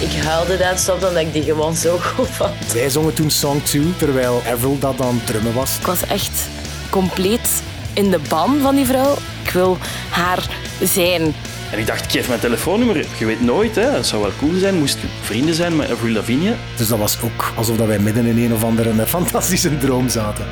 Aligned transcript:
Ik 0.00 0.12
huilde 0.12 0.56
dat 0.56 0.78
stop 0.78 0.94
omdat 0.94 1.16
ik 1.16 1.32
die 1.32 1.42
gewoon 1.42 1.74
zo 1.74 1.98
goed 1.98 2.28
vond. 2.28 2.50
Zij 2.70 2.90
zongen 2.90 3.14
toen 3.14 3.30
Song 3.30 3.62
2, 3.62 3.96
terwijl 3.96 4.42
Avril 4.52 4.78
dat 4.78 5.00
aan 5.00 5.14
het 5.14 5.26
drummen 5.26 5.54
was. 5.54 5.78
Ik 5.78 5.86
was 5.86 6.06
echt 6.06 6.48
compleet 6.90 7.62
in 7.92 8.10
de 8.10 8.18
ban 8.28 8.60
van 8.60 8.76
die 8.76 8.84
vrouw. 8.84 9.16
Ik 9.44 9.50
wil 9.50 9.78
haar 10.10 10.48
zijn. 10.82 11.34
En 11.72 11.78
ik 11.78 11.86
dacht, 11.86 12.12
geef 12.12 12.28
mijn 12.28 12.40
telefoonnummer. 12.40 13.06
Je 13.18 13.24
weet 13.24 13.40
nooit, 13.40 13.74
hè. 13.74 13.82
het 13.82 14.06
zou 14.06 14.22
wel 14.22 14.30
cool 14.38 14.58
zijn. 14.58 14.78
Moest 14.78 14.98
vrienden 15.22 15.54
zijn 15.54 15.76
met 15.76 15.90
Avril 15.90 16.12
Lavigne. 16.12 16.54
Dus 16.76 16.88
dat 16.88 16.98
was 16.98 17.18
ook 17.22 17.52
alsof 17.56 17.76
dat 17.76 17.86
wij 17.86 17.98
midden 17.98 18.26
in 18.26 18.38
een 18.38 18.54
of 18.54 18.64
andere 18.64 18.90
eh, 18.90 19.06
fantastische 19.06 19.78
droom 19.78 20.08
zaten. 20.08 20.46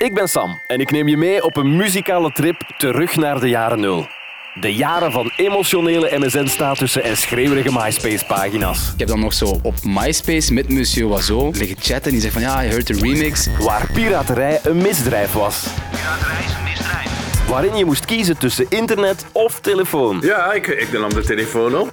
Ik 0.00 0.14
ben 0.14 0.28
Sam 0.28 0.60
en 0.66 0.80
ik 0.80 0.90
neem 0.90 1.08
je 1.08 1.16
mee 1.16 1.44
op 1.44 1.56
een 1.56 1.76
muzikale 1.76 2.32
trip 2.32 2.60
terug 2.78 3.16
naar 3.16 3.40
de 3.40 3.48
jaren 3.48 3.80
nul. 3.80 4.06
De 4.54 4.74
jaren 4.74 5.12
van 5.12 5.32
emotionele 5.36 6.18
MSN-statussen 6.18 7.02
en 7.02 7.16
schreeuwerige 7.16 7.72
MySpace-pagina's. 7.72 8.90
Ik 8.92 8.98
heb 8.98 9.08
dan 9.08 9.20
nog 9.20 9.32
zo 9.32 9.60
op 9.62 9.74
MySpace 9.84 10.52
met 10.52 10.68
Monsieur 10.68 11.10
Oiseau 11.10 11.56
liggen 11.56 11.76
chatten. 11.80 12.12
Die 12.12 12.20
zegt 12.20 12.32
van 12.32 12.42
ja, 12.42 12.60
je 12.60 12.70
hoort 12.70 12.86
de 12.86 12.92
remix. 12.92 13.48
Waar 13.58 13.88
piraterij 13.92 14.60
een 14.62 14.76
misdrijf 14.76 15.32
was. 15.32 15.66
Piraterij 15.90 16.44
is 16.44 16.52
een 16.52 16.64
misdrijf. 16.64 17.46
Waarin 17.48 17.76
je 17.76 17.84
moest 17.84 18.04
kiezen 18.04 18.38
tussen 18.38 18.66
internet 18.68 19.26
of 19.32 19.60
telefoon. 19.60 20.18
Ja, 20.22 20.52
ik, 20.52 20.66
ik 20.66 20.92
nam 20.92 21.14
de 21.14 21.22
telefoon 21.22 21.76
op. 21.76 21.92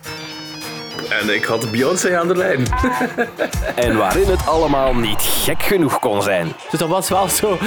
En 1.21 1.33
ik 1.35 1.43
had 1.45 1.71
Beyoncé 1.71 2.17
aan 2.19 2.27
de 2.27 2.35
lijn. 2.35 2.63
En 3.75 3.97
waarin 3.97 4.27
het 4.29 4.47
allemaal 4.47 4.93
niet 4.95 5.21
gek 5.21 5.63
genoeg 5.63 5.99
kon 5.99 6.21
zijn. 6.21 6.53
Dus 6.69 6.79
dat 6.79 6.89
was 6.89 7.09
wel 7.09 7.27
zo- 7.27 7.57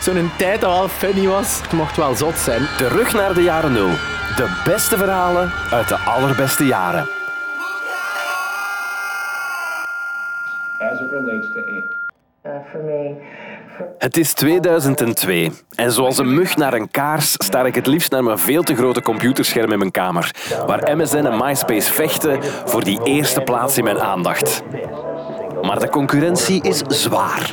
zo'n 0.00 0.30
tijd 0.36 0.60
dat 0.60 0.70
wel 0.70 0.88
funny 0.88 1.26
was. 1.26 1.60
Het 1.62 1.72
mocht 1.72 1.96
wel 1.96 2.14
zot 2.14 2.38
zijn. 2.38 2.62
Terug 2.76 3.12
naar 3.12 3.34
de 3.34 3.42
jaren 3.42 3.72
nul. 3.72 3.90
De 4.36 4.60
beste 4.64 4.96
verhalen 4.96 5.52
uit 5.70 5.88
de 5.88 5.96
allerbeste 5.96 6.66
jaren. 6.66 7.08
as 10.80 11.00
it 11.00 11.10
relates 11.10 11.46
to 11.54 11.60
aid. 11.60 11.96
Het 13.98 14.16
is 14.16 14.32
2002 14.32 15.52
en 15.74 15.92
zoals 15.92 16.18
een 16.18 16.34
mug 16.34 16.56
naar 16.56 16.74
een 16.74 16.90
kaars 16.90 17.32
staar 17.32 17.66
ik 17.66 17.74
het 17.74 17.86
liefst 17.86 18.10
naar 18.10 18.24
mijn 18.24 18.38
veel 18.38 18.62
te 18.62 18.74
grote 18.74 19.02
computerscherm 19.02 19.72
in 19.72 19.78
mijn 19.78 19.90
kamer, 19.90 20.30
waar 20.66 20.96
MSN 20.96 21.16
en 21.16 21.38
MySpace 21.38 21.92
vechten 21.92 22.38
voor 22.64 22.84
die 22.84 23.00
eerste 23.04 23.40
plaats 23.40 23.78
in 23.78 23.84
mijn 23.84 24.00
aandacht. 24.00 24.62
Maar 25.62 25.78
de 25.78 25.88
concurrentie 25.88 26.62
is 26.62 26.82
zwaar. 26.86 27.52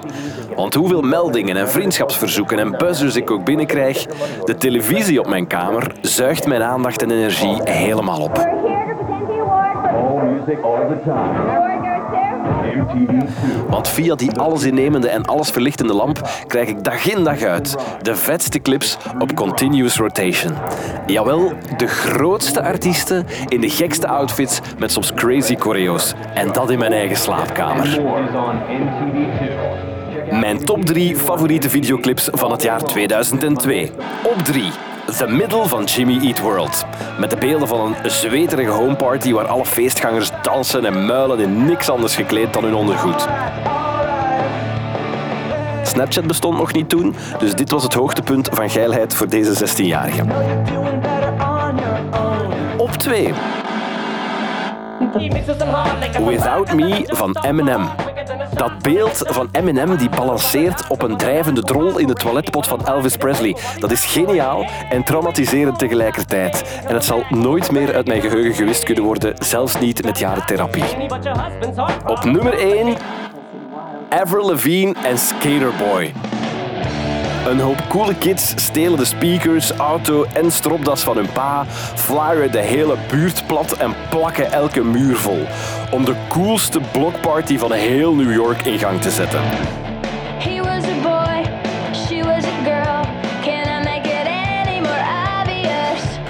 Want 0.56 0.74
hoeveel 0.74 1.02
meldingen 1.02 1.58
en 1.58 1.70
vriendschapsverzoeken 1.70 2.60
en 2.60 2.72
buzzers 2.78 3.16
ik 3.16 3.32
ook 3.32 3.46
binnenkrijg, 3.46 4.06
de 4.44 4.56
televisie 4.56 5.20
op 5.20 5.28
mijn 5.28 5.48
kamer 5.48 5.92
zuigt 6.02 6.48
mijn 6.48 6.64
aandacht 6.64 7.02
en 7.02 7.12
energie 7.12 7.62
helemaal 7.64 8.22
op. 8.22 8.38
Want 13.70 13.88
via 13.88 14.16
die 14.16 14.32
allesinnemende 14.32 15.10
en 15.10 15.26
allesverlichtende 15.26 15.94
lamp 15.94 16.30
krijg 16.48 16.68
ik 16.68 16.84
dag 16.84 17.06
in 17.06 17.24
dag 17.24 17.42
uit 17.42 17.76
de 18.02 18.16
vetste 18.16 18.60
clips 18.60 18.98
op 19.20 19.36
continuous 19.36 19.98
rotation. 19.98 20.54
Jawel, 21.06 21.54
de 21.78 21.88
grootste 21.88 22.64
artiesten 22.64 23.26
in 23.48 23.62
de 23.62 23.70
gekste 23.70 24.08
outfits 24.08 24.60
met 24.80 24.92
soms 24.92 25.14
crazy 25.14 25.56
choreo's. 25.56 26.14
En 26.34 26.52
dat 26.52 26.70
in 26.70 26.80
mijn 26.80 26.94
eigen 26.94 27.18
slaapkamer. 27.18 28.02
More 28.02 28.24
is 28.24 28.36
on 28.36 28.60
MTV2. 28.60 29.96
Mijn 30.40 30.66
top 30.66 30.86
3 30.86 31.16
favoriete 31.16 31.70
videoclips 31.70 32.30
van 32.32 32.52
het 32.52 32.62
jaar 32.62 32.84
2002. 32.84 33.92
Op 34.24 34.38
3. 34.44 34.64
The 35.06 35.28
Middle 35.28 35.68
van 35.68 35.84
Jimmy 35.84 36.20
Eat 36.26 36.40
World. 36.40 36.86
Met 37.20 37.30
de 37.30 37.38
beelden 37.38 37.68
van 37.68 37.96
een 38.04 38.12
zweterige 38.12 38.70
homeparty 38.70 39.34
waar 39.34 39.48
alle 39.48 39.66
feestgangers 39.66 40.30
dansen 40.42 40.86
en 40.86 41.06
muilen 41.06 41.40
in 41.40 41.66
niks 41.66 41.90
anders 41.90 42.16
gekleed 42.16 42.54
dan 42.54 42.64
hun 42.64 42.74
ondergoed. 42.74 43.28
Snapchat 45.84 46.28
bestond 46.28 46.58
nog 46.58 46.74
niet 46.74 46.90
toen, 46.90 47.16
dus 47.40 47.54
dit 47.54 47.72
was 47.72 47.84
het 47.84 47.94
hoogtepunt 47.94 48.50
van 48.52 48.70
geilheid 48.70 49.14
voor 49.14 49.30
deze 49.30 49.68
16-jarige. 49.68 50.24
Op 52.78 52.92
2. 52.92 53.34
Without 56.26 56.74
Me 56.74 57.04
van 57.06 57.38
Eminem. 57.42 58.05
Dat 58.56 58.82
beeld 58.82 59.22
van 59.26 59.50
Eminem 59.52 59.98
die 59.98 60.10
balanceert 60.10 60.88
op 60.88 61.02
een 61.02 61.18
drijvende 61.18 61.64
drol 61.64 61.98
in 61.98 62.08
de 62.08 62.14
toiletpot 62.14 62.68
van 62.68 62.86
Elvis 62.86 63.18
Presley. 63.18 63.56
Dat 63.80 63.92
is 63.92 64.06
geniaal 64.06 64.66
en 64.90 65.04
traumatiserend 65.04 65.80
tegelijkertijd. 65.80 66.82
En 66.88 66.94
het 66.94 67.06
zal 67.06 67.24
nooit 67.30 67.72
meer 67.72 67.96
uit 67.96 68.08
mijn 68.08 68.22
geheugen 68.22 68.54
gewist 68.54 68.84
kunnen 68.84 69.04
worden, 69.04 69.34
zelfs 69.38 69.80
niet 69.80 70.04
met 70.04 70.20
jaren 70.20 70.46
therapie. 70.46 70.84
Op 72.06 72.24
nummer 72.24 72.58
1 72.58 72.96
Avril 74.10 74.48
Lavigne 74.48 74.94
en 75.04 75.18
Skaterboy. 75.18 76.14
Een 77.46 77.60
hoop 77.60 77.84
coole 77.90 78.16
kids 78.16 78.54
stelen 78.56 78.98
de 78.98 79.06
speakers, 79.06 79.72
auto 79.72 80.26
en 80.34 80.52
stropdas 80.52 81.04
van 81.04 81.16
hun 81.16 81.32
pa, 81.32 81.66
flyeren 81.96 82.52
de 82.52 82.60
hele 82.60 82.96
buurt 83.10 83.48
plat 83.48 83.72
en 83.72 83.96
plakken 84.10 84.52
elke 84.52 84.84
muur 84.84 85.16
vol. 85.16 85.46
Om 85.92 86.06
de 86.06 86.16
coolste 86.30 86.80
blockparty 86.92 87.58
van 87.58 87.72
heel 87.72 88.16
New 88.16 88.34
York 88.34 88.62
in 88.62 88.80
gang 88.80 89.02
te 89.02 89.12
zetten. 89.12 89.42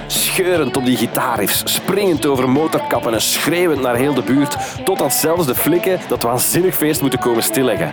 Scheurend 0.06 0.76
op 0.76 0.84
die 0.84 0.96
gitaarriffs, 0.96 1.62
springend 1.64 2.26
over 2.26 2.48
motorkappen 2.48 3.14
en 3.14 3.22
schreeuwend 3.22 3.80
naar 3.80 3.96
heel 3.96 4.14
de 4.14 4.22
buurt, 4.22 4.56
totdat 4.84 5.12
zelfs 5.12 5.46
de 5.46 5.54
flikken 5.54 5.98
dat 6.08 6.22
waanzinnig 6.22 6.74
feest 6.74 7.00
moeten 7.00 7.18
komen 7.18 7.42
stilleggen. 7.42 7.92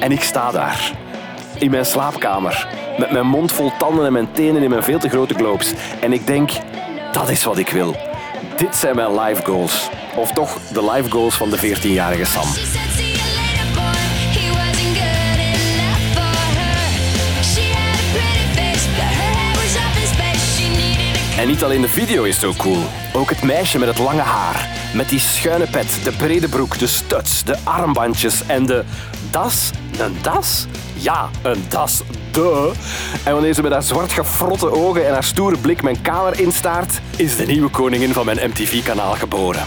En 0.00 0.12
ik 0.12 0.22
sta 0.22 0.50
daar, 0.50 0.92
in 1.64 1.70
mijn 1.70 1.86
slaapkamer, 1.86 2.68
met 2.98 3.10
mijn 3.10 3.26
mond 3.26 3.52
vol 3.52 3.72
tanden 3.78 4.06
en 4.06 4.12
mijn 4.12 4.32
tenen 4.32 4.62
in 4.62 4.70
mijn 4.70 4.82
veel 4.82 4.98
te 4.98 5.08
grote 5.08 5.34
globes. 5.34 5.72
En 6.00 6.12
ik 6.12 6.26
denk, 6.26 6.50
dat 7.12 7.28
is 7.28 7.44
wat 7.44 7.58
ik 7.58 7.68
wil. 7.68 7.96
Dit 8.56 8.76
zijn 8.76 8.96
mijn 8.96 9.20
life 9.20 9.44
goals. 9.44 9.88
Of 10.16 10.32
toch 10.32 10.58
de 10.72 10.90
life 10.92 11.10
goals 11.10 11.34
van 11.34 11.50
de 11.50 11.58
14-jarige 11.58 12.24
Sam. 12.24 12.48
En 21.38 21.48
niet 21.48 21.64
alleen 21.64 21.80
de 21.80 21.88
video 21.88 22.22
is 22.22 22.40
zo 22.40 22.52
cool. 22.56 22.82
Ook 23.12 23.30
het 23.30 23.42
meisje 23.42 23.78
met 23.78 23.88
het 23.88 23.98
lange 23.98 24.20
haar. 24.20 24.68
Met 24.94 25.08
die 25.08 25.18
schuine 25.18 25.66
pet, 25.66 26.00
de 26.04 26.12
brede 26.12 26.48
broek, 26.48 26.78
de 26.78 26.86
studs, 26.86 27.44
de 27.44 27.56
armbandjes 27.64 28.46
en 28.46 28.66
de 28.66 28.84
das. 29.30 29.70
Een 29.98 30.16
das? 30.22 30.66
Ja, 31.04 31.30
een 31.42 31.64
das. 31.68 32.02
Duh. 32.30 32.70
En 33.24 33.32
wanneer 33.32 33.54
ze 33.54 33.62
met 33.62 33.72
haar 33.72 33.82
zwart 33.82 34.12
gefrotte 34.12 34.72
ogen 34.72 35.06
en 35.06 35.12
haar 35.12 35.24
stoere 35.24 35.58
blik 35.58 35.82
mijn 35.82 36.02
kamer 36.02 36.40
instaart, 36.40 37.00
is 37.16 37.36
de 37.36 37.46
nieuwe 37.46 37.70
koningin 37.70 38.12
van 38.12 38.24
mijn 38.24 38.50
MTV-kanaal 38.50 39.12
geboren. 39.12 39.64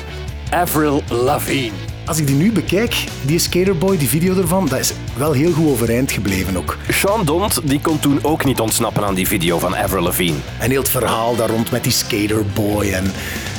Avril 0.49 1.03
Lavigne. 1.09 1.71
Als 2.05 2.17
ik 2.17 2.27
die 2.27 2.35
nu 2.35 2.51
bekijk, 2.51 3.03
die 3.21 3.39
Skaterboy, 3.39 3.97
die 3.97 4.07
video 4.07 4.37
ervan, 4.37 4.67
dat 4.67 4.79
is 4.79 4.93
wel 5.17 5.31
heel 5.31 5.51
goed 5.51 5.67
overeind 5.67 6.11
gebleven 6.11 6.57
ook. 6.57 6.77
Sean 6.89 7.25
Dont 7.25 7.61
die 7.63 7.79
kon 7.79 7.99
toen 7.99 8.19
ook 8.21 8.45
niet 8.45 8.59
ontsnappen 8.59 9.05
aan 9.05 9.15
die 9.15 9.27
video 9.27 9.59
van 9.59 9.75
Avril 9.75 10.03
Lavigne. 10.03 10.39
En 10.59 10.69
heel 10.69 10.79
het 10.79 10.89
verhaal 10.89 11.35
daar 11.35 11.49
rond 11.49 11.71
met 11.71 11.83
die 11.83 11.91
Skaterboy. 11.91 12.85
En 12.91 13.03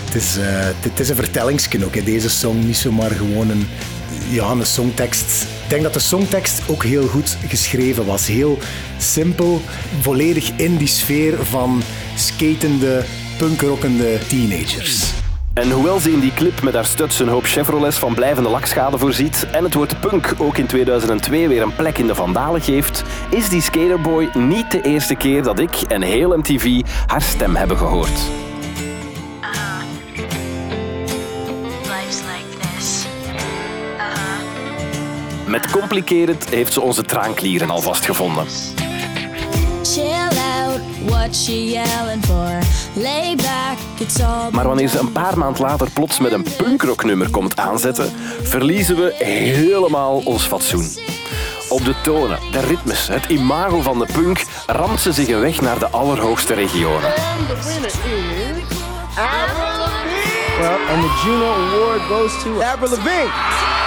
het, 0.05 0.15
is, 0.15 0.37
eh, 0.37 0.47
het 0.81 1.01
is 1.01 1.09
een 1.09 1.17
vertellingsken 1.17 1.85
ook. 1.85 1.95
Hè. 1.95 2.03
Deze 2.03 2.31
song 2.31 2.59
niet 2.65 2.77
zomaar 2.77 3.11
gewoon 3.11 3.51
een, 3.51 3.69
ja, 4.31 4.51
een 4.51 4.67
songtekst. 4.67 5.43
Ik 5.43 5.69
denk 5.69 5.83
dat 5.83 5.93
de 5.93 5.99
songtekst 5.99 6.63
ook 6.69 6.85
heel 6.85 7.07
goed 7.07 7.37
geschreven 7.49 8.07
was. 8.07 8.27
Heel 8.27 8.59
simpel, 8.99 9.61
volledig 10.01 10.51
in 10.57 10.77
die 10.77 10.87
sfeer 10.87 11.45
van 11.45 11.83
skatende, 12.17 13.05
punkrockende 13.39 14.19
teenagers. 14.29 15.13
En 15.55 15.71
hoewel 15.71 15.99
ze 15.99 16.13
in 16.13 16.21
die 16.21 16.33
clip 16.33 16.63
met 16.63 16.75
haar 16.75 16.85
studs 16.85 17.19
een 17.19 17.29
hoop 17.29 17.45
Chevrolets 17.45 17.99
van 17.99 18.15
blijvende 18.15 18.49
lakschade 18.49 18.99
voorziet 18.99 19.47
en 19.53 19.65
het 19.65 19.75
woord 19.75 20.01
punk 20.01 20.35
ook 20.39 20.59
in 20.59 20.67
2002 20.67 21.49
weer 21.49 21.63
een 21.63 21.75
plek 21.75 21.99
in 21.99 22.07
de 22.07 22.15
vandalen 22.15 22.61
geeft, 22.61 23.03
is 23.31 23.49
die 23.49 23.63
skaterboy 23.63 24.29
niet 24.35 24.71
de 24.71 24.83
eerste 24.83 25.15
keer 25.15 25.43
dat 25.43 25.59
ik 25.59 25.75
en 25.89 26.03
heel 26.03 26.37
MTV 26.37 26.81
haar 27.07 27.23
stem 27.23 27.57
hebben 27.57 27.77
gehoord. 27.77 28.48
Met 35.49 35.71
complicerend 35.71 36.49
heeft 36.49 36.73
ze 36.73 36.81
onze 36.81 37.03
traanklieren 37.03 37.71
al 37.71 37.81
vastgevonden. 37.81 38.47
Maar 44.51 44.67
wanneer 44.67 44.89
ze 44.89 44.99
een 44.99 45.13
paar 45.13 45.39
maand 45.39 45.59
later 45.59 45.91
plots 45.91 46.19
met 46.19 46.33
een 46.33 46.47
punkrocknummer 46.57 47.31
komt 47.31 47.57
aanzetten, 47.57 48.13
verliezen 48.43 48.97
we 48.97 49.15
helemaal 49.19 50.21
ons 50.25 50.43
fatsoen. 50.43 50.89
Op 51.69 51.85
de 51.85 51.95
tonen, 52.03 52.39
de 52.51 52.61
ritmes, 52.61 53.09
het 53.09 53.25
imago 53.27 53.81
van 53.81 53.99
de 53.99 54.07
punk 54.13 54.45
ramt 54.67 55.01
ze 55.01 55.13
zich 55.13 55.29
een 55.29 55.41
weg 55.41 55.61
naar 55.61 55.79
de 55.79 55.89
allerhoogste 55.89 56.55
regionen. 56.55 57.13
Well, 60.59 60.79
and 60.91 61.03
the 61.03 61.23
Juno 61.25 61.53
Award 61.53 62.01
goes 62.01 62.43
to 62.43 62.61
Avril 62.63 62.91
Lavigne. 62.91 63.78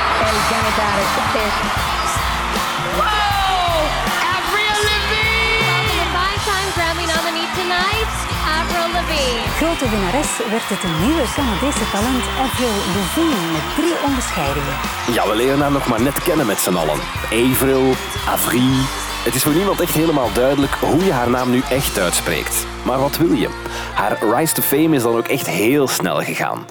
Five-time 6.16 6.70
Grammy 6.76 7.06
nominee 7.14 7.48
tonight, 7.60 8.14
Avril 8.58 8.88
Lavigne. 8.94 9.42
Grote 9.58 9.90
winnares 9.90 10.32
werd 10.50 10.70
het 10.70 10.84
een 10.84 10.98
nieuwe 11.06 11.26
Canadese 11.36 11.90
talent 11.92 12.24
Avril 12.40 12.76
Lavigne 12.96 13.52
met 13.52 13.66
drie 13.76 13.96
onderscheidingen. 14.06 14.76
Ja, 15.14 15.28
we 15.28 15.36
leren 15.36 15.62
haar 15.62 15.72
nog 15.72 15.88
maar 15.88 16.02
net 16.02 16.24
kennen 16.24 16.46
met 16.46 16.60
z'n 16.60 16.76
allen. 16.76 17.00
Avril, 17.24 17.94
Avril. 18.28 18.78
Het 19.24 19.36
is 19.36 19.44
voor 19.44 19.54
niemand 19.54 19.82
echt 19.82 19.94
helemaal 19.94 20.30
duidelijk 20.34 20.74
hoe 20.74 21.06
je 21.06 21.12
haar 21.12 21.30
naam 21.30 21.50
nu 21.50 21.62
echt 21.70 22.00
uitspreekt. 22.00 22.66
Maar 22.84 23.00
wat 23.00 23.18
wil 23.18 23.34
je? 23.34 23.50
Haar 23.94 24.24
rise 24.34 24.54
to 24.54 24.62
fame 24.62 24.96
is 24.96 25.04
dan 25.04 25.16
ook 25.16 25.28
echt 25.28 25.48
heel 25.48 25.88
snel 25.88 26.22
gegaan. 26.24 26.66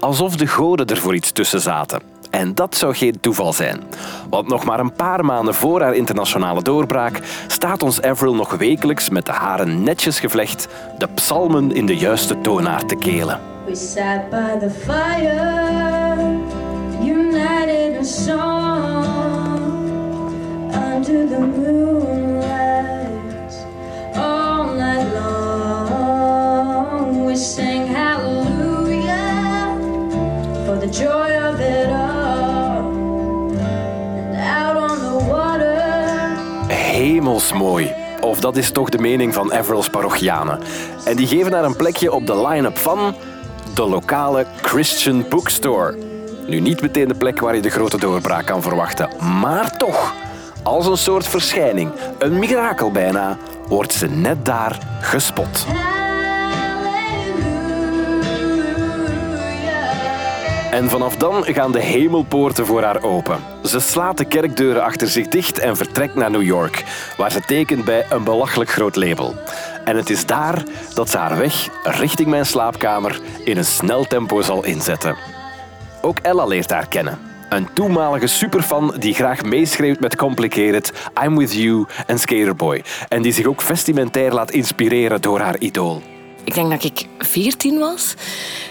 Alsof 0.00 0.36
de 0.36 0.46
goden 0.46 0.86
er 0.86 0.96
voor 0.96 1.14
iets 1.14 1.32
tussen 1.32 1.60
zaten. 1.60 2.15
En 2.36 2.54
dat 2.54 2.76
zou 2.76 2.94
geen 2.94 3.20
toeval 3.20 3.52
zijn. 3.52 3.82
Want 4.30 4.48
nog 4.48 4.64
maar 4.64 4.80
een 4.80 4.92
paar 4.92 5.24
maanden 5.24 5.54
voor 5.54 5.80
haar 5.80 5.94
internationale 5.94 6.62
doorbraak 6.62 7.20
staat 7.46 7.82
ons 7.82 8.02
Avril 8.02 8.34
nog 8.34 8.56
wekelijks 8.56 9.08
met 9.08 9.26
de 9.26 9.32
haren 9.32 9.82
netjes 9.82 10.20
gevlecht 10.20 10.68
de 10.98 11.08
psalmen 11.14 11.74
in 11.74 11.86
de 11.86 11.96
juiste 11.96 12.40
toonaard 12.40 12.88
te 12.88 12.96
kelen. 12.96 13.40
We 13.66 13.74
sat 13.74 14.30
by 14.30 14.66
the 14.66 14.70
fire, 14.70 15.95
dat 38.46 38.56
is 38.56 38.70
toch 38.70 38.88
de 38.88 38.98
mening 38.98 39.34
van 39.34 39.54
Avril's 39.54 39.88
parochianen. 39.88 40.60
En 41.04 41.16
die 41.16 41.26
geven 41.26 41.52
haar 41.52 41.64
een 41.64 41.76
plekje 41.76 42.12
op 42.12 42.26
de 42.26 42.46
line-up 42.46 42.78
van 42.78 43.14
de 43.74 43.88
lokale 43.88 44.46
Christian 44.62 45.24
Bookstore. 45.28 45.96
Nu 46.46 46.60
niet 46.60 46.80
meteen 46.80 47.08
de 47.08 47.14
plek 47.14 47.40
waar 47.40 47.54
je 47.54 47.62
de 47.62 47.70
grote 47.70 47.98
doorbraak 47.98 48.46
kan 48.46 48.62
verwachten, 48.62 49.08
maar 49.40 49.76
toch. 49.76 50.14
Als 50.62 50.86
een 50.86 50.96
soort 50.96 51.26
verschijning, 51.26 51.92
een 52.18 52.38
mirakel 52.38 52.90
bijna, 52.90 53.38
wordt 53.68 53.92
ze 53.92 54.06
net 54.06 54.44
daar 54.44 54.78
gespot. 55.00 55.66
En 60.70 60.90
vanaf 60.90 61.16
dan 61.16 61.44
gaan 61.44 61.72
de 61.72 61.80
hemelpoorten 61.80 62.66
voor 62.66 62.82
haar 62.82 63.02
open. 63.02 63.38
Ze 63.62 63.80
slaat 63.80 64.18
de 64.18 64.24
kerkdeuren 64.24 64.82
achter 64.82 65.08
zich 65.08 65.28
dicht 65.28 65.58
en 65.58 65.76
vertrekt 65.76 66.14
naar 66.14 66.30
New 66.30 66.42
York, 66.42 66.84
waar 67.16 67.30
ze 67.30 67.40
tekent 67.40 67.84
bij 67.84 68.06
een 68.10 68.24
belachelijk 68.24 68.70
groot 68.70 68.96
label. 68.96 69.34
En 69.84 69.96
het 69.96 70.10
is 70.10 70.26
daar 70.26 70.62
dat 70.94 71.10
ze 71.10 71.18
haar 71.18 71.38
weg 71.38 71.68
richting 71.82 72.28
mijn 72.28 72.46
slaapkamer 72.46 73.20
in 73.44 73.56
een 73.56 73.64
snel 73.64 74.04
tempo 74.04 74.42
zal 74.42 74.64
inzetten. 74.64 75.16
Ook 76.02 76.18
Ella 76.18 76.44
leert 76.44 76.70
haar 76.70 76.88
kennen. 76.88 77.18
Een 77.48 77.68
toenmalige 77.72 78.26
superfan 78.26 78.94
die 78.98 79.14
graag 79.14 79.42
meeschreeuwt 79.42 80.00
met 80.00 80.16
Complicated, 80.16 80.92
I'm 81.24 81.38
With 81.38 81.54
You 81.54 81.86
en 82.06 82.18
Skaterboy. 82.18 82.84
En 83.08 83.22
die 83.22 83.32
zich 83.32 83.46
ook 83.46 83.60
vestimentair 83.60 84.32
laat 84.32 84.50
inspireren 84.50 85.20
door 85.20 85.40
haar 85.40 85.58
idool. 85.58 86.02
Ik 86.46 86.54
denk 86.54 86.70
dat 86.70 86.84
ik 86.84 87.06
14 87.18 87.78
was. 87.78 88.14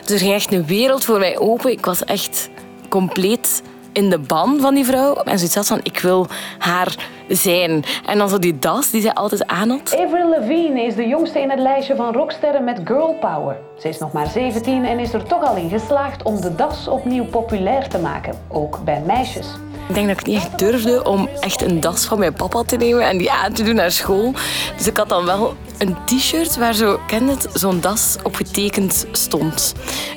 Dus 0.01 0.12
er 0.12 0.19
ging 0.19 0.33
echt 0.33 0.54
een 0.54 0.66
wereld 0.66 1.06
voor 1.06 1.19
mij 1.19 1.38
open. 1.38 1.72
Ik 1.72 1.86
was 1.86 2.04
echt 2.04 2.50
compleet 2.89 3.62
in 3.92 4.10
de 4.10 4.19
ban 4.19 4.60
van 4.60 4.74
die 4.74 4.86
vrouw. 4.86 5.13
En 5.16 5.38
zoiets 5.38 5.56
had 5.56 5.68
van, 5.68 5.80
ik 5.83 6.00
wil 6.00 6.27
haar 6.57 6.95
zijn. 7.27 7.83
En 8.06 8.18
dan 8.18 8.30
zo 8.30 8.39
die 8.39 8.60
das 8.60 8.92
die 8.92 9.01
zij 9.01 9.13
altijd 9.13 9.48
aan 9.48 9.69
had. 9.69 9.98
Avril 10.00 10.30
Lavigne 10.30 10.81
is 10.81 10.95
de 10.95 11.07
jongste 11.07 11.39
in 11.39 11.50
het 11.50 11.60
lijstje 11.60 11.95
van 11.95 12.13
rocksterren 12.13 12.63
met 12.63 12.81
girl 12.83 13.18
power. 13.19 13.57
Ze 13.80 13.89
is 13.89 13.98
nog 13.98 14.12
maar 14.12 14.27
17 14.27 14.86
en 14.86 15.00
is 15.00 15.13
er 15.13 15.24
toch 15.24 15.44
al 15.44 15.56
in 15.56 15.69
geslaagd 15.69 16.24
om 16.24 16.42
de 16.42 16.56
das 16.56 16.88
opnieuw 16.88 17.25
populair 17.25 17.88
te 17.88 18.00
maken, 18.00 18.36
ook 18.48 18.83
bij 18.83 19.01
meisjes. 19.06 19.48
Ik 19.88 19.96
denk 19.96 20.08
dat 20.08 20.20
ik 20.20 20.26
niet 20.26 20.36
echt 20.36 20.60
durfde 20.60 21.04
om 21.04 21.30
echt 21.40 21.62
een 21.62 21.80
das 21.80 22.06
van 22.06 22.20
mijn 22.20 22.34
papa 22.34 22.64
te 22.64 22.76
nemen 22.76 23.08
en 23.08 23.18
die 23.18 23.32
aan 23.32 23.54
te 23.54 23.64
doen 23.64 23.76
naar 23.76 23.92
school. 23.92 24.34
Dus 24.78 24.88
ik 24.88 24.98
had 24.98 25.10
dan 25.10 25.26
wel 25.26 25.56
een 25.78 25.96
t-shirt 26.06 26.58
waar 26.58 26.74
zo, 26.74 27.00
ken 27.08 27.28
het, 27.28 27.48
zo'n 27.54 27.82
das 27.82 28.16
op 28.24 28.36
getekend 28.36 29.06
stond. 29.12 29.74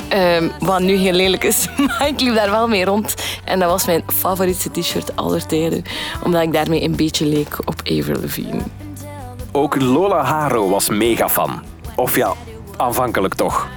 Ehm, 0.09 0.49
wat 0.59 0.81
nu 0.81 0.94
heel 0.94 1.12
lelijk 1.12 1.44
is, 1.44 1.69
maar 1.87 2.06
ik 2.06 2.20
liep 2.20 2.35
daar 2.35 2.50
wel 2.50 2.69
mee 2.69 2.85
rond. 2.85 3.15
En 3.44 3.59
dat 3.59 3.70
was 3.70 3.87
mijn 3.87 4.03
favoriete 4.15 4.70
t-shirt 4.70 5.17
aller 5.17 5.47
tijden, 5.47 5.82
omdat 6.23 6.43
ik 6.43 6.53
daarmee 6.53 6.82
een 6.82 6.97
beetje 6.97 7.26
leek 7.26 7.59
op 7.65 7.75
Avril 7.85 8.20
Lavigne. 8.20 8.61
Ook 9.53 9.81
Lola 9.81 10.25
Haro 10.25 10.69
was 10.69 10.88
mega 10.88 11.29
fan. 11.29 11.62
Of 11.97 12.17
ja, 12.17 12.32
aanvankelijk 12.76 13.35
toch. 13.35 13.69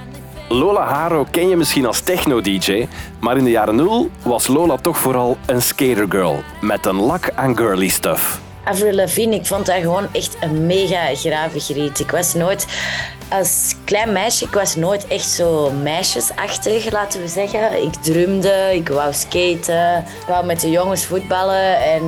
Lola 0.52 0.84
Haro 0.86 1.26
ken 1.30 1.48
je 1.48 1.56
misschien 1.56 1.86
als 1.86 2.00
techno-dj, 2.00 2.86
maar 3.20 3.36
in 3.36 3.44
de 3.44 3.50
jaren 3.50 3.76
nul 3.76 4.10
was 4.22 4.46
Lola 4.46 4.76
toch 4.76 4.98
vooral 4.98 5.36
een 5.46 5.62
skatergirl 5.62 6.42
met 6.60 6.86
een 6.86 6.94
lak 6.96 7.30
aan 7.34 7.56
girly 7.56 7.88
stuff. 7.88 8.40
Avril 8.64 8.92
Lavigne, 8.92 9.34
ik 9.34 9.46
vond 9.46 9.66
haar 9.66 9.80
gewoon 9.80 10.06
echt 10.12 10.36
een 10.40 10.66
mega 10.66 11.14
gravig 11.14 11.68
riet. 11.68 12.00
Ik 12.00 12.10
was 12.10 12.34
nooit, 12.34 12.66
als 13.32 13.74
klein 13.84 14.12
meisje, 14.12 14.44
ik 14.44 14.52
was 14.52 14.76
nooit 14.76 15.06
echt 15.06 15.28
zo 15.28 15.70
meisjesachtig, 15.70 16.90
laten 16.90 17.20
we 17.20 17.28
zeggen. 17.28 17.82
Ik 17.82 17.94
drumde, 17.94 18.70
ik 18.74 18.88
wou 18.88 19.12
skaten, 19.12 19.98
ik 19.98 20.26
wou 20.28 20.46
met 20.46 20.60
de 20.60 20.70
jongens 20.70 21.04
voetballen. 21.04 21.82
En 21.82 22.02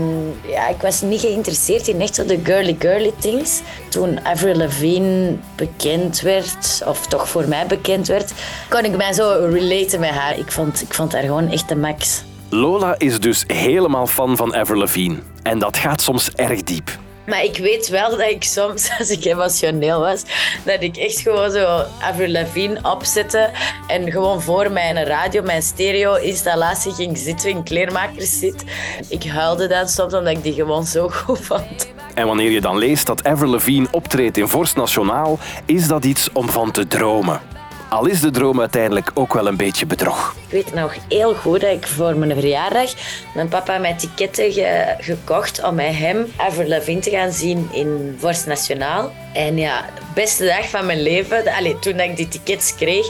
ja, 0.46 0.68
ik 0.68 0.80
was 0.80 1.00
niet 1.00 1.20
geïnteresseerd 1.20 1.88
in 1.88 2.00
echt 2.00 2.14
zo 2.14 2.26
de 2.26 2.40
girly 2.42 2.76
girly 2.78 3.12
things. 3.18 3.60
Toen 3.88 4.24
Avril 4.24 4.54
Lavigne 4.54 5.36
bekend 5.56 6.20
werd, 6.20 6.82
of 6.86 7.06
toch 7.06 7.28
voor 7.28 7.48
mij 7.48 7.66
bekend 7.66 8.06
werd, 8.06 8.32
kon 8.68 8.84
ik 8.84 8.96
mij 8.96 9.12
zo 9.12 9.48
relaten 9.50 10.00
met 10.00 10.10
haar. 10.10 10.38
Ik 10.38 10.52
vond, 10.52 10.82
ik 10.82 10.94
vond 10.94 11.12
haar 11.12 11.22
gewoon 11.22 11.50
echt 11.50 11.68
de 11.68 11.76
max. 11.76 12.22
Lola 12.48 12.94
is 12.98 13.20
dus 13.20 13.44
helemaal 13.46 14.06
fan 14.06 14.36
van 14.36 14.54
Avril 14.54 14.78
Lavigne. 14.78 15.18
En 15.42 15.58
dat 15.58 15.76
gaat 15.76 16.00
soms 16.00 16.30
erg 16.34 16.62
diep. 16.62 16.90
Maar 17.26 17.44
ik 17.44 17.56
weet 17.56 17.88
wel 17.88 18.10
dat 18.10 18.20
ik 18.20 18.42
soms, 18.42 18.90
als 18.98 19.10
ik 19.10 19.24
emotioneel 19.24 20.00
was, 20.00 20.22
dat 20.64 20.82
ik 20.82 20.96
echt 20.96 21.20
gewoon 21.20 21.50
zo 21.50 21.84
Avril 22.00 22.28
Lavigne 22.28 22.78
opzette 22.82 23.50
en 23.86 24.10
gewoon 24.10 24.42
voor 24.42 24.72
mijn 24.72 25.04
radio, 25.04 25.42
mijn 25.42 25.62
stereo-installatie 25.62 26.92
ging 26.92 27.18
zitten 27.18 27.50
in 27.50 27.62
kleermakers 27.62 28.38
zit. 28.38 28.64
Ik 29.08 29.24
huilde 29.24 29.66
dan 29.66 29.88
soms 29.88 30.14
omdat 30.14 30.36
ik 30.36 30.42
die 30.42 30.52
gewoon 30.52 30.84
zo 30.84 31.08
goed 31.08 31.40
vond. 31.40 31.92
En 32.14 32.26
wanneer 32.26 32.50
je 32.50 32.60
dan 32.60 32.78
leest 32.78 33.06
dat 33.06 33.24
Avril 33.24 33.50
Lavigne 33.50 33.86
optreedt 33.90 34.36
in 34.36 34.48
Vorst 34.48 34.76
Nationaal, 34.76 35.38
is 35.64 35.86
dat 35.86 36.04
iets 36.04 36.32
om 36.32 36.48
van 36.48 36.70
te 36.70 36.86
dromen. 36.86 37.53
Al 37.94 38.06
is 38.06 38.20
de 38.20 38.30
droom 38.30 38.60
uiteindelijk 38.60 39.10
ook 39.14 39.34
wel 39.34 39.46
een 39.46 39.56
beetje 39.56 39.86
bedrog. 39.86 40.34
Ik 40.46 40.52
weet 40.64 40.74
nog 40.74 40.94
heel 41.08 41.34
goed 41.34 41.60
dat 41.60 41.70
ik 41.70 41.86
voor 41.86 42.16
mijn 42.16 42.32
verjaardag 42.32 42.92
mijn 43.34 43.48
papa 43.48 43.78
mij 43.78 43.94
ticketten 43.94 44.52
ge- 44.52 44.94
gekocht 44.98 45.62
om 45.62 45.74
met 45.74 45.96
hem 45.96 46.26
Avril 46.36 46.68
Lavigne 46.68 47.00
te 47.00 47.10
gaan 47.10 47.32
zien 47.32 47.68
in 47.72 48.16
Vorst 48.18 48.46
Nationaal. 48.46 49.12
En 49.32 49.56
ja, 49.56 49.80
de 49.80 50.00
beste 50.14 50.44
dag 50.44 50.68
van 50.68 50.86
mijn 50.86 51.02
leven, 51.02 51.54
allee, 51.56 51.78
toen 51.78 52.00
ik 52.00 52.16
die 52.16 52.28
tickets 52.28 52.74
kreeg. 52.74 53.06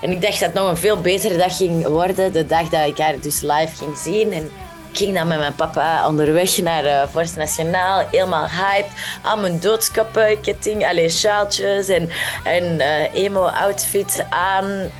En 0.00 0.10
ik 0.10 0.20
dacht 0.22 0.40
dat 0.40 0.48
het 0.48 0.54
nog 0.54 0.68
een 0.68 0.76
veel 0.76 1.00
betere 1.00 1.36
dag 1.36 1.56
ging 1.56 1.86
worden, 1.86 2.32
de 2.32 2.46
dag 2.46 2.68
dat 2.68 2.86
ik 2.88 2.98
haar 2.98 3.20
dus 3.20 3.40
live 3.40 3.76
ging 3.76 3.96
zien. 3.98 4.32
En 4.32 4.50
ging 4.96 5.14
dan 5.14 5.26
met 5.26 5.38
mijn 5.38 5.54
papa 5.54 6.06
onderweg 6.06 6.58
naar 6.58 6.84
uh, 6.84 7.24
Nationaal, 7.36 8.06
helemaal 8.10 8.48
hyped. 8.48 8.90
Al 9.22 9.36
mijn 9.36 9.60
doodskappen, 9.60 10.40
ketting, 10.40 10.86
allee, 10.86 11.08
sjaaltjes 11.08 11.88
en 11.88 12.08
een 12.44 12.80
eh, 12.80 13.14
emo-outfit 13.14 14.24
aan. 14.30 14.90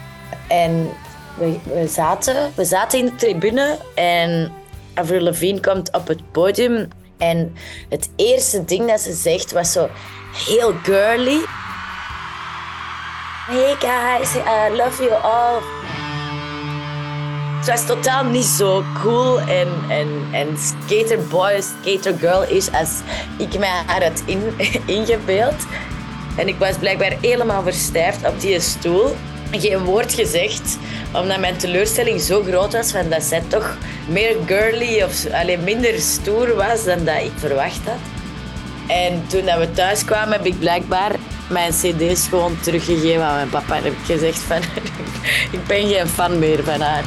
En 0.48 0.90
we, 1.34 1.58
we, 1.62 1.88
zaten, 1.88 2.52
we 2.54 2.64
zaten 2.64 2.98
in 2.98 3.04
de 3.04 3.14
tribune 3.14 3.78
en 3.94 4.52
Avril 4.94 5.20
Lavigne 5.20 5.60
komt 5.60 5.92
op 5.92 6.08
het 6.08 6.32
podium. 6.32 6.88
En 7.18 7.56
het 7.88 8.10
eerste 8.16 8.64
ding 8.64 8.88
dat 8.88 9.00
ze 9.00 9.12
zegt 9.12 9.52
was 9.52 9.72
zo 9.72 9.88
heel 10.46 10.72
girly. 10.82 11.40
Hey 13.46 13.76
guys, 13.78 14.34
I 14.34 14.76
love 14.76 15.02
you 15.02 15.22
all. 15.22 15.85
Het 17.66 17.74
was 17.74 17.96
totaal 17.96 18.24
niet 18.24 18.44
zo 18.44 18.84
cool 19.02 19.40
en, 19.40 19.68
en, 19.88 20.08
en 20.32 20.56
skaterboy, 20.58 21.60
skatergirl 21.60 22.42
is 22.42 22.72
als 22.72 22.90
ik 23.38 23.58
mij 23.58 23.82
haar 23.86 24.02
had 24.02 24.22
in, 24.24 24.42
ingebeeld. 24.98 25.66
En 26.36 26.48
ik 26.48 26.58
was 26.58 26.76
blijkbaar 26.76 27.12
helemaal 27.20 27.62
verstijfd 27.62 28.28
op 28.28 28.40
die 28.40 28.60
stoel. 28.60 29.16
geen 29.50 29.84
woord 29.84 30.14
gezegd, 30.14 30.78
omdat 31.12 31.38
mijn 31.40 31.56
teleurstelling 31.56 32.20
zo 32.20 32.42
groot 32.42 32.72
was 32.72 32.90
van 32.90 33.08
dat 33.10 33.22
zij 33.22 33.42
toch 33.48 33.76
meer 34.08 34.36
girly 34.46 35.02
of 35.02 35.26
alleen 35.32 35.64
minder 35.64 36.00
stoer 36.00 36.54
was 36.54 36.84
dan 36.84 37.04
dat 37.04 37.22
ik 37.22 37.32
verwacht 37.36 37.84
had. 37.84 38.00
En 38.86 39.26
toen 39.26 39.44
dat 39.44 39.58
we 39.58 39.72
thuis 39.72 40.04
kwamen, 40.04 40.32
heb 40.32 40.46
ik 40.46 40.58
blijkbaar 40.58 41.12
mijn 41.48 41.72
cd's 41.72 42.28
gewoon 42.28 42.60
teruggegeven 42.60 43.24
aan 43.24 43.34
mijn 43.34 43.48
papa. 43.48 43.76
En 43.76 43.82
heb 43.82 43.92
ik 43.92 44.04
gezegd 44.04 44.38
van, 44.38 44.60
ik 45.56 45.66
ben 45.66 45.88
geen 45.88 46.08
fan 46.08 46.38
meer 46.38 46.64
van 46.64 46.80
haar. 46.80 47.04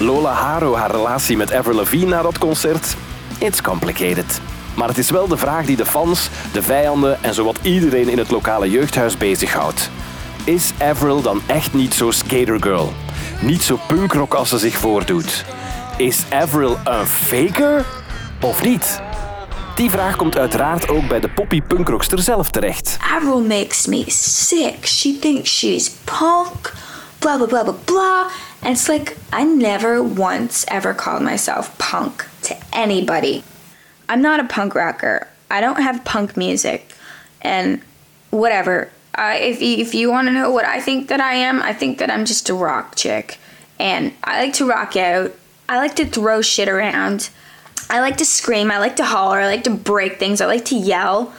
Lola 0.00 0.32
Haro, 0.32 0.76
haar 0.76 0.90
relatie 0.90 1.36
met 1.36 1.52
Avril 1.52 1.74
Lavigne 1.74 2.06
na 2.06 2.22
dat 2.22 2.38
concert? 2.38 2.96
It's 3.38 3.62
complicated. 3.62 4.40
Maar 4.76 4.88
het 4.88 4.98
is 4.98 5.10
wel 5.10 5.28
de 5.28 5.36
vraag 5.36 5.66
die 5.66 5.76
de 5.76 5.86
fans, 5.86 6.28
de 6.52 6.62
vijanden 6.62 7.22
en 7.22 7.34
zowat 7.34 7.58
iedereen 7.62 8.08
in 8.08 8.18
het 8.18 8.30
lokale 8.30 8.70
jeugdhuis 8.70 9.16
bezighoudt. 9.16 9.90
Is 10.44 10.72
Avril 10.82 11.22
dan 11.22 11.40
echt 11.46 11.72
niet 11.72 11.94
zo 11.94 12.10
skatergirl? 12.10 12.92
Niet 13.40 13.62
zo 13.62 13.78
punkrock 13.86 14.34
als 14.34 14.48
ze 14.48 14.58
zich 14.58 14.76
voordoet? 14.76 15.44
Is 15.96 16.24
Avril 16.30 16.78
een 16.84 17.06
faker? 17.06 17.84
Of 18.40 18.62
niet? 18.62 19.00
Die 19.74 19.90
vraag 19.90 20.16
komt 20.16 20.38
uiteraard 20.38 20.88
ook 20.88 21.08
bij 21.08 21.20
de 21.20 21.28
poppy 21.28 21.62
punkrockster 21.62 22.18
zelf 22.18 22.50
terecht. 22.50 22.96
Avril 23.16 23.40
makes 23.40 23.86
me 23.86 24.04
sick. 24.06 24.86
She 24.86 25.18
thinks 25.20 25.58
she's 25.58 25.90
punk, 26.04 26.72
blah 27.18 27.36
blah 27.36 27.48
blah 27.48 27.62
blah 27.62 27.74
blah. 27.84 28.26
And 28.62 28.72
it's 28.72 28.88
like 28.88 29.16
I 29.32 29.44
never 29.44 30.02
once 30.02 30.64
ever 30.68 30.94
called 30.94 31.22
myself 31.22 31.76
punk 31.78 32.26
to 32.42 32.56
anybody. 32.72 33.44
I'm 34.08 34.22
not 34.22 34.40
a 34.40 34.44
punk 34.44 34.74
rocker. 34.74 35.28
I 35.50 35.60
don't 35.60 35.80
have 35.80 36.04
punk 36.04 36.36
music, 36.36 36.92
and 37.40 37.80
whatever. 38.30 38.90
Uh, 39.14 39.34
if 39.36 39.60
if 39.60 39.94
you 39.94 40.10
want 40.10 40.28
to 40.28 40.32
know 40.32 40.50
what 40.50 40.64
I 40.64 40.80
think 40.80 41.08
that 41.08 41.20
I 41.20 41.34
am, 41.34 41.62
I 41.62 41.72
think 41.72 41.98
that 41.98 42.10
I'm 42.10 42.24
just 42.24 42.48
a 42.48 42.54
rock 42.54 42.96
chick, 42.96 43.38
and 43.78 44.12
I 44.24 44.42
like 44.42 44.54
to 44.54 44.68
rock 44.68 44.96
out. 44.96 45.34
I 45.68 45.78
like 45.78 45.96
to 45.96 46.06
throw 46.06 46.40
shit 46.40 46.68
around. 46.68 47.30
I 47.90 48.00
like 48.00 48.16
to 48.18 48.24
scream. 48.24 48.70
I 48.70 48.78
like 48.78 48.96
to 48.96 49.04
holler. 49.04 49.40
I 49.40 49.46
like 49.46 49.64
to 49.64 49.70
break 49.70 50.18
things. 50.18 50.40
I 50.40 50.46
like 50.46 50.66
to 50.66 50.76
yell. 50.76 51.32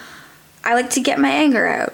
I 0.63 0.73
like 0.73 0.89
to 0.91 1.01
get 1.01 1.19
my 1.19 1.29
anger 1.29 1.67
out. 1.67 1.93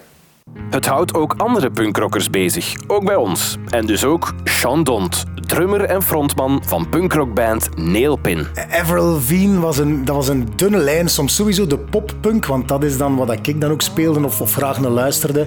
Het 0.70 0.86
houdt 0.86 1.14
ook 1.14 1.34
andere 1.36 1.70
punkrockers 1.70 2.30
bezig, 2.30 2.74
ook 2.86 3.04
bij 3.04 3.14
ons. 3.14 3.56
En 3.68 3.86
dus 3.86 4.04
ook 4.04 4.34
Sean 4.44 4.84
Dont, 4.84 5.24
drummer 5.46 5.80
en 5.80 6.02
frontman 6.02 6.62
van 6.64 6.88
punkrockband 6.88 7.76
Nailpin. 7.76 8.46
Avril 8.70 9.04
Lavigne 9.04 9.60
was 9.60 9.78
een, 9.78 10.04
dat 10.04 10.16
was 10.16 10.28
een 10.28 10.48
dunne 10.56 10.78
lijn, 10.78 11.08
soms 11.08 11.34
sowieso 11.34 11.66
de 11.66 11.78
poppunk, 11.78 12.46
want 12.46 12.68
dat 12.68 12.84
is 12.84 12.98
dan 12.98 13.16
wat 13.16 13.30
ik 13.30 13.60
dan 13.60 13.70
ook 13.70 13.82
speelde 13.82 14.24
of, 14.24 14.40
of 14.40 14.52
graag 14.52 14.80
naar 14.80 14.90
luisterde. 14.90 15.46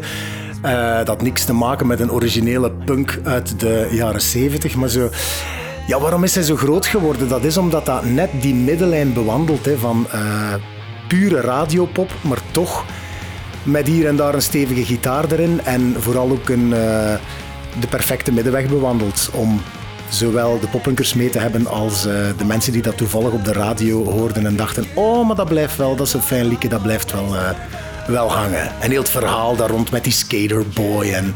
Eh, 0.61 0.97
dat 0.97 1.07
had 1.07 1.21
niks 1.21 1.45
te 1.45 1.53
maken 1.53 1.87
met 1.87 1.99
een 1.99 2.11
originele 2.11 2.71
punk 2.71 3.19
uit 3.23 3.59
de 3.59 3.87
jaren 3.91 4.21
70, 4.21 4.75
maar 4.75 4.89
zo... 4.89 5.09
Ja, 5.87 5.99
waarom 5.99 6.23
is 6.23 6.35
hij 6.35 6.43
zo 6.43 6.55
groot 6.55 6.85
geworden? 6.85 7.27
Dat 7.27 7.43
is 7.43 7.57
omdat 7.57 7.85
dat 7.85 8.05
net 8.05 8.29
die 8.41 8.55
middellijn 8.55 9.13
bewandelt 9.13 9.69
van 9.77 10.05
eh, 10.11 10.53
pure 11.07 11.41
radiopop, 11.41 12.11
maar 12.21 12.39
toch 12.51 12.85
met 13.63 13.87
hier 13.87 14.07
en 14.07 14.15
daar 14.15 14.33
een 14.33 14.41
stevige 14.41 14.85
gitaar 14.85 15.31
erin 15.31 15.61
en 15.63 15.95
vooral 15.97 16.31
ook 16.31 16.49
een, 16.49 16.73
eh, 16.73 17.13
de 17.79 17.87
perfecte 17.89 18.31
middenweg 18.31 18.67
bewandelt 18.67 19.29
om 19.33 19.61
zowel 20.09 20.59
de 20.59 20.67
poppunkers 20.67 21.13
mee 21.13 21.29
te 21.29 21.39
hebben 21.39 21.67
als 21.67 22.05
eh, 22.05 22.13
de 22.37 22.45
mensen 22.45 22.73
die 22.73 22.81
dat 22.81 22.97
toevallig 22.97 23.31
op 23.31 23.45
de 23.45 23.53
radio 23.53 24.11
hoorden 24.11 24.45
en 24.45 24.55
dachten 24.55 24.85
oh, 24.93 25.27
maar 25.27 25.35
dat 25.35 25.47
blijft 25.47 25.77
wel, 25.77 25.95
dat 25.95 26.07
is 26.07 26.13
een 26.13 26.21
fijn 26.21 26.47
liedje, 26.47 26.69
dat 26.69 26.81
blijft 26.81 27.11
wel, 27.11 27.35
eh, 27.35 27.49
wel 28.07 28.31
hangen. 28.31 28.71
En 28.79 28.89
heel 28.89 28.99
het 28.99 29.09
verhaal 29.09 29.55
daar 29.55 29.69
rond 29.69 29.91
met 29.91 30.03
die 30.03 30.13
skaterboy 30.13 31.09
en... 31.09 31.35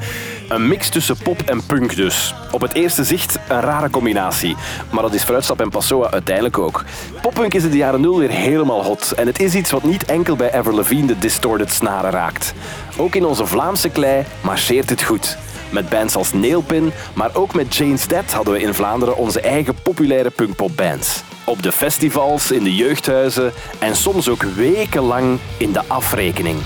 Een 0.54 0.68
mix 0.68 0.90
tussen 0.90 1.18
pop 1.18 1.42
en 1.42 1.66
punk 1.66 1.96
dus. 1.96 2.34
Op 2.52 2.62
het 2.62 2.74
eerste 2.74 3.04
zicht 3.04 3.40
een 3.48 3.60
rare 3.62 3.90
combinatie. 3.90 4.56
Maar 4.92 5.02
dat 5.02 5.14
is 5.14 5.24
Fruitstap 5.24 5.62
en 5.62 5.70
Passoa 5.70 6.12
uiteindelijk 6.12 6.58
ook. 6.58 6.84
Poppunk 7.22 7.54
is 7.54 7.64
in 7.64 7.70
de 7.70 7.78
jaren 7.78 8.02
nul 8.02 8.20
weer 8.20 8.30
helemaal 8.30 8.84
hot. 8.84 9.12
En 9.12 9.28
het 9.28 9.40
is 9.40 9.56
iets 9.56 9.72
wat 9.72 9.84
niet 9.84 10.06
enkel 10.06 10.36
bij 10.36 10.54
Avril 10.54 10.76
Lavigne 10.76 11.06
de 11.06 11.18
distorted 11.18 11.72
snaren 11.72 12.12
raakt. 12.12 12.54
Ook 12.98 13.16
in 13.16 13.26
onze 13.26 13.46
Vlaamse 13.46 13.90
klei 13.90 14.26
marcheert 14.42 14.90
het 14.90 15.04
goed. 15.04 15.38
Met 15.70 15.90
bands 15.90 16.16
als 16.16 16.34
Nailpin, 16.34 16.92
maar 17.14 17.30
ook 17.34 17.54
met 17.54 17.76
Jane's 17.76 18.08
Dead 18.08 18.32
hadden 18.32 18.54
we 18.54 18.62
in 18.62 18.74
Vlaanderen 18.74 19.18
onze 19.18 19.42
eigen 19.42 19.76
populaire 19.84 20.30
punkpopbands. 20.30 21.24
Op 21.44 21.64
de 21.64 21.72
festivals, 21.72 22.52
in 22.52 22.64
de 22.64 22.76
jeugdhuizen 22.76 23.52
en 23.80 23.96
soms 23.96 24.30
ook 24.30 24.44
wekenlang 24.44 25.40
in 25.58 25.72
de 25.72 25.82
afrekening. 25.88 26.58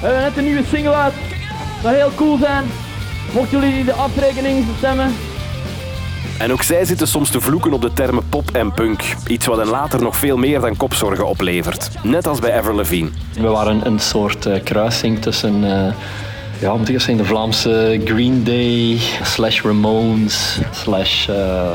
We 0.00 0.06
hebben 0.06 0.22
net 0.22 0.36
een 0.36 0.44
nieuwe 0.44 0.64
single 0.70 0.94
uit. 0.94 1.14
Dat 1.82 1.92
heel 1.92 2.12
cool 2.16 2.38
zijn. 2.38 2.64
Mochten 3.32 3.60
jullie 3.60 3.84
de 3.84 3.92
afrekening 3.92 4.64
stemmen? 4.76 5.14
En 6.38 6.52
ook 6.52 6.62
zij 6.62 6.84
zitten 6.84 7.08
soms 7.08 7.30
te 7.30 7.40
vloeken 7.40 7.72
op 7.72 7.80
de 7.80 7.92
termen 7.92 8.28
pop 8.28 8.50
en 8.50 8.72
punk. 8.72 9.02
Iets 9.26 9.46
wat 9.46 9.58
hen 9.58 9.66
later 9.66 10.02
nog 10.02 10.16
veel 10.16 10.36
meer 10.36 10.60
dan 10.60 10.76
kopzorgen 10.76 11.26
oplevert. 11.26 11.90
Net 12.02 12.26
als 12.26 12.38
bij 12.38 12.58
Avril 12.58 12.74
Lavigne. 12.74 13.08
We 13.32 13.48
waren 13.48 13.86
een 13.86 13.98
soort 13.98 14.46
eh, 14.46 14.62
kruising 14.62 15.22
tussen 15.22 15.64
eh, 15.64 15.94
ja, 16.60 16.74
moet 16.74 16.88
ik 16.88 16.94
eens 16.94 17.04
zeggen, 17.04 17.22
de 17.22 17.28
Vlaamse 17.28 18.00
Green 18.04 18.44
Day, 18.44 18.98
slash 19.22 19.62
Ramones, 19.62 20.58
slash 20.70 21.28
eh, 21.28 21.70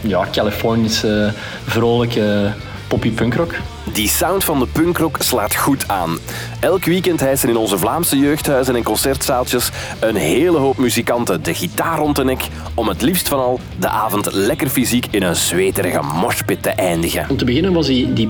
ja, 0.00 0.26
Californische 0.32 1.32
vrolijke 1.64 2.52
poppy 2.88 3.10
punkrock. 3.10 3.54
Die 3.92 4.08
sound 4.08 4.44
van 4.44 4.58
de 4.58 4.66
punkrock 4.66 5.16
slaat 5.18 5.54
goed 5.54 5.88
aan. 5.88 6.18
Elk 6.60 6.84
weekend 6.84 7.20
hijsen 7.20 7.48
in 7.48 7.56
onze 7.56 7.78
Vlaamse 7.78 8.18
jeugdhuizen 8.18 8.76
en 8.76 8.82
concertzaaltjes 8.82 9.70
een 10.00 10.16
hele 10.16 10.58
hoop 10.58 10.76
muzikanten 10.76 11.42
de 11.42 11.54
gitaar 11.54 11.98
rond 11.98 12.16
de 12.16 12.24
nek 12.24 12.48
om 12.74 12.88
het 12.88 13.02
liefst 13.02 13.28
van 13.28 13.38
al 13.38 13.60
de 13.78 13.88
avond 13.88 14.32
lekker 14.32 14.68
fysiek 14.68 15.06
in 15.10 15.22
een 15.22 15.36
zweterige 15.36 16.02
moshpit 16.02 16.62
te 16.62 16.70
eindigen. 16.70 17.26
Om 17.28 17.36
te 17.36 17.44
beginnen 17.44 17.72
was 17.72 17.86
die, 17.86 18.12
die 18.12 18.28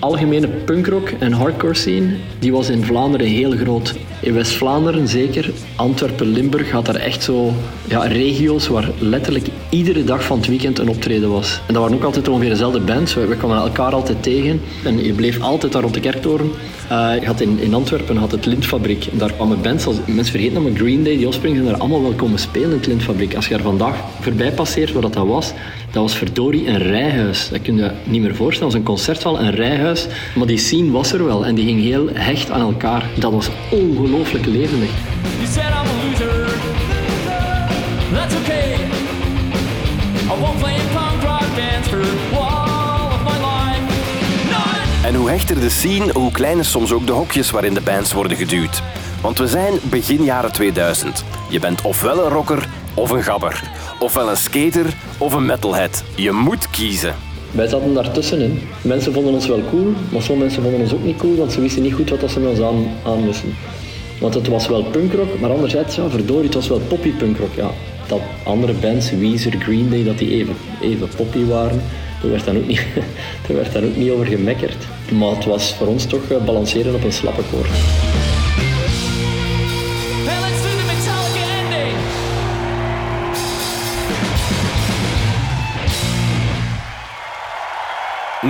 algemene 0.00 0.48
punkrock 0.48 1.08
en 1.18 1.32
hardcore 1.32 1.74
scene, 1.74 2.16
die 2.38 2.52
was 2.52 2.68
in 2.68 2.84
Vlaanderen 2.84 3.26
heel 3.26 3.50
groot. 3.50 3.94
In 4.20 4.34
West-Vlaanderen 4.34 5.08
zeker, 5.08 5.50
Antwerpen, 5.76 6.26
Limburg 6.26 6.70
had 6.70 6.88
er 6.88 6.96
echt 6.96 7.22
zo 7.22 7.52
ja, 7.88 8.02
regio's 8.02 8.68
waar 8.68 8.90
letterlijk 8.98 9.46
iedere 9.70 10.04
dag 10.04 10.24
van 10.24 10.38
het 10.38 10.46
weekend 10.46 10.78
een 10.78 10.88
optreden 10.88 11.30
was. 11.30 11.60
En 11.66 11.74
dat 11.74 11.82
waren 11.82 11.96
ook 11.96 12.04
altijd 12.04 12.28
ongeveer 12.28 12.48
dezelfde 12.48 12.80
bands, 12.80 13.14
we, 13.14 13.26
we 13.26 13.36
kwamen 13.36 13.56
elkaar 13.56 13.92
altijd 13.92 14.22
tegen 14.22 14.60
en 14.84 15.04
je 15.04 15.12
bleef 15.12 15.40
altijd 15.40 15.72
daar 15.72 15.82
rond 15.82 15.94
de 15.94 16.00
kerktoren. 16.00 16.50
Uh, 16.90 17.26
had 17.26 17.40
in, 17.40 17.58
in 17.60 17.74
Antwerpen 17.74 18.16
had 18.16 18.30
het 18.30 18.46
Lintfabriek. 18.46 19.08
Daar 19.12 19.32
kwamen 19.32 19.62
bands 19.62 19.86
als... 19.86 19.96
Mensen 20.06 20.32
vergeten 20.32 20.62
maar 20.62 20.72
Green 20.72 21.04
Day, 21.04 21.16
die 21.16 21.26
Offspring 21.26 21.54
zijn 21.54 21.68
daar 21.68 21.78
allemaal 21.78 22.02
wel 22.02 22.12
komen 22.12 22.38
spelen 22.38 22.70
in 22.70 22.76
het 22.76 22.86
Lintfabriek. 22.86 23.34
Als 23.34 23.48
je 23.48 23.54
er 23.54 23.62
vandaag 23.62 23.96
voorbij 24.20 24.52
passeert 24.52 24.92
waar 24.92 25.02
dat, 25.02 25.14
was, 25.14 25.52
dat 25.90 26.02
was 26.02 26.16
verdorie 26.16 26.68
een 26.68 26.78
rijhuis. 26.78 27.48
Dat 27.48 27.62
kun 27.62 27.76
je 27.76 27.90
niet 28.04 28.22
meer 28.22 28.34
voorstellen. 28.34 28.72
Dat 28.72 28.82
was 28.82 28.88
een 28.88 28.96
concerthal, 28.96 29.40
een 29.40 29.54
rijhuis. 29.54 30.06
Maar 30.34 30.46
die 30.46 30.58
scene 30.58 30.90
was 30.90 31.12
er 31.12 31.24
wel 31.24 31.46
en 31.46 31.54
die 31.54 31.64
ging 31.64 31.82
heel 31.82 32.08
hecht 32.12 32.50
aan 32.50 32.60
elkaar. 32.60 33.04
Dat 33.18 33.32
was 33.32 33.48
ongelooflijk 33.70 34.46
levendig. 34.46 34.90
Loser. 38.12 38.36
Okay. 38.40 38.74
I 40.28 40.40
won't 40.40 40.58
play 40.60 41.07
hoe 45.18 45.30
hechter 45.30 45.60
de 45.60 45.68
scene, 45.68 46.12
hoe 46.12 46.30
kleiner 46.30 46.64
soms 46.64 46.92
ook 46.92 47.06
de 47.06 47.12
hokjes 47.12 47.50
waarin 47.50 47.74
de 47.74 47.80
bands 47.80 48.12
worden 48.12 48.36
geduwd. 48.36 48.82
Want 49.22 49.38
we 49.38 49.46
zijn 49.46 49.72
begin 49.82 50.24
jaren 50.24 50.52
2000. 50.52 51.24
Je 51.50 51.58
bent 51.58 51.82
ofwel 51.82 52.24
een 52.24 52.30
rocker 52.30 52.68
of 52.94 53.10
een 53.10 53.22
gabber. 53.22 53.70
Ofwel 53.98 54.30
een 54.30 54.36
skater 54.36 54.86
of 55.18 55.32
een 55.32 55.46
metalhead. 55.46 56.04
Je 56.14 56.32
moet 56.32 56.70
kiezen. 56.70 57.14
Wij 57.50 57.66
zaten 57.68 57.94
daartussenin. 57.94 58.60
Mensen 58.82 59.12
vonden 59.12 59.32
ons 59.32 59.46
wel 59.46 59.62
cool, 59.70 59.92
maar 60.12 60.22
sommige 60.22 60.36
mensen 60.36 60.62
vonden 60.62 60.80
ons 60.80 60.92
ook 60.92 61.04
niet 61.04 61.16
cool, 61.16 61.36
want 61.36 61.52
ze 61.52 61.60
wisten 61.60 61.82
niet 61.82 61.94
goed 61.94 62.10
wat 62.10 62.30
ze 62.30 62.40
met 62.40 62.50
ons 62.50 62.60
aan, 62.60 62.86
aan 63.04 63.24
moesten. 63.24 63.54
Want 64.20 64.34
het 64.34 64.48
was 64.48 64.68
wel 64.68 64.82
punkrock, 64.82 65.40
maar 65.40 65.50
anderzijds, 65.50 65.96
ja, 65.96 66.08
verdorie, 66.08 66.44
het 66.44 66.54
was 66.54 66.68
wel 66.68 66.80
poppy 66.88 67.10
punkrock. 67.10 67.54
Ja. 67.54 67.70
Dat 68.06 68.20
andere 68.44 68.72
bands, 68.72 69.10
Weezer, 69.10 69.52
Green 69.58 69.90
Day, 69.90 70.04
dat 70.04 70.18
die 70.18 70.30
even, 70.30 70.54
even 70.80 71.08
poppy 71.16 71.44
waren, 71.44 71.82
daar 72.22 72.30
werd, 72.30 72.44
dan 72.44 72.56
ook 72.56 72.66
niet, 72.66 72.86
daar 73.46 73.56
werd 73.62 73.72
dan 73.72 73.84
ook 73.84 73.96
niet 73.96 74.10
over 74.10 74.26
gemekkerd. 74.26 74.86
Maar 75.12 75.30
het 75.30 75.44
was 75.44 75.74
voor 75.74 75.86
ons 75.86 76.06
toch 76.06 76.30
eh, 76.30 76.44
balanceren 76.44 76.94
op 76.94 77.04
een 77.04 77.12
slappe 77.12 77.42
koord. 77.50 77.68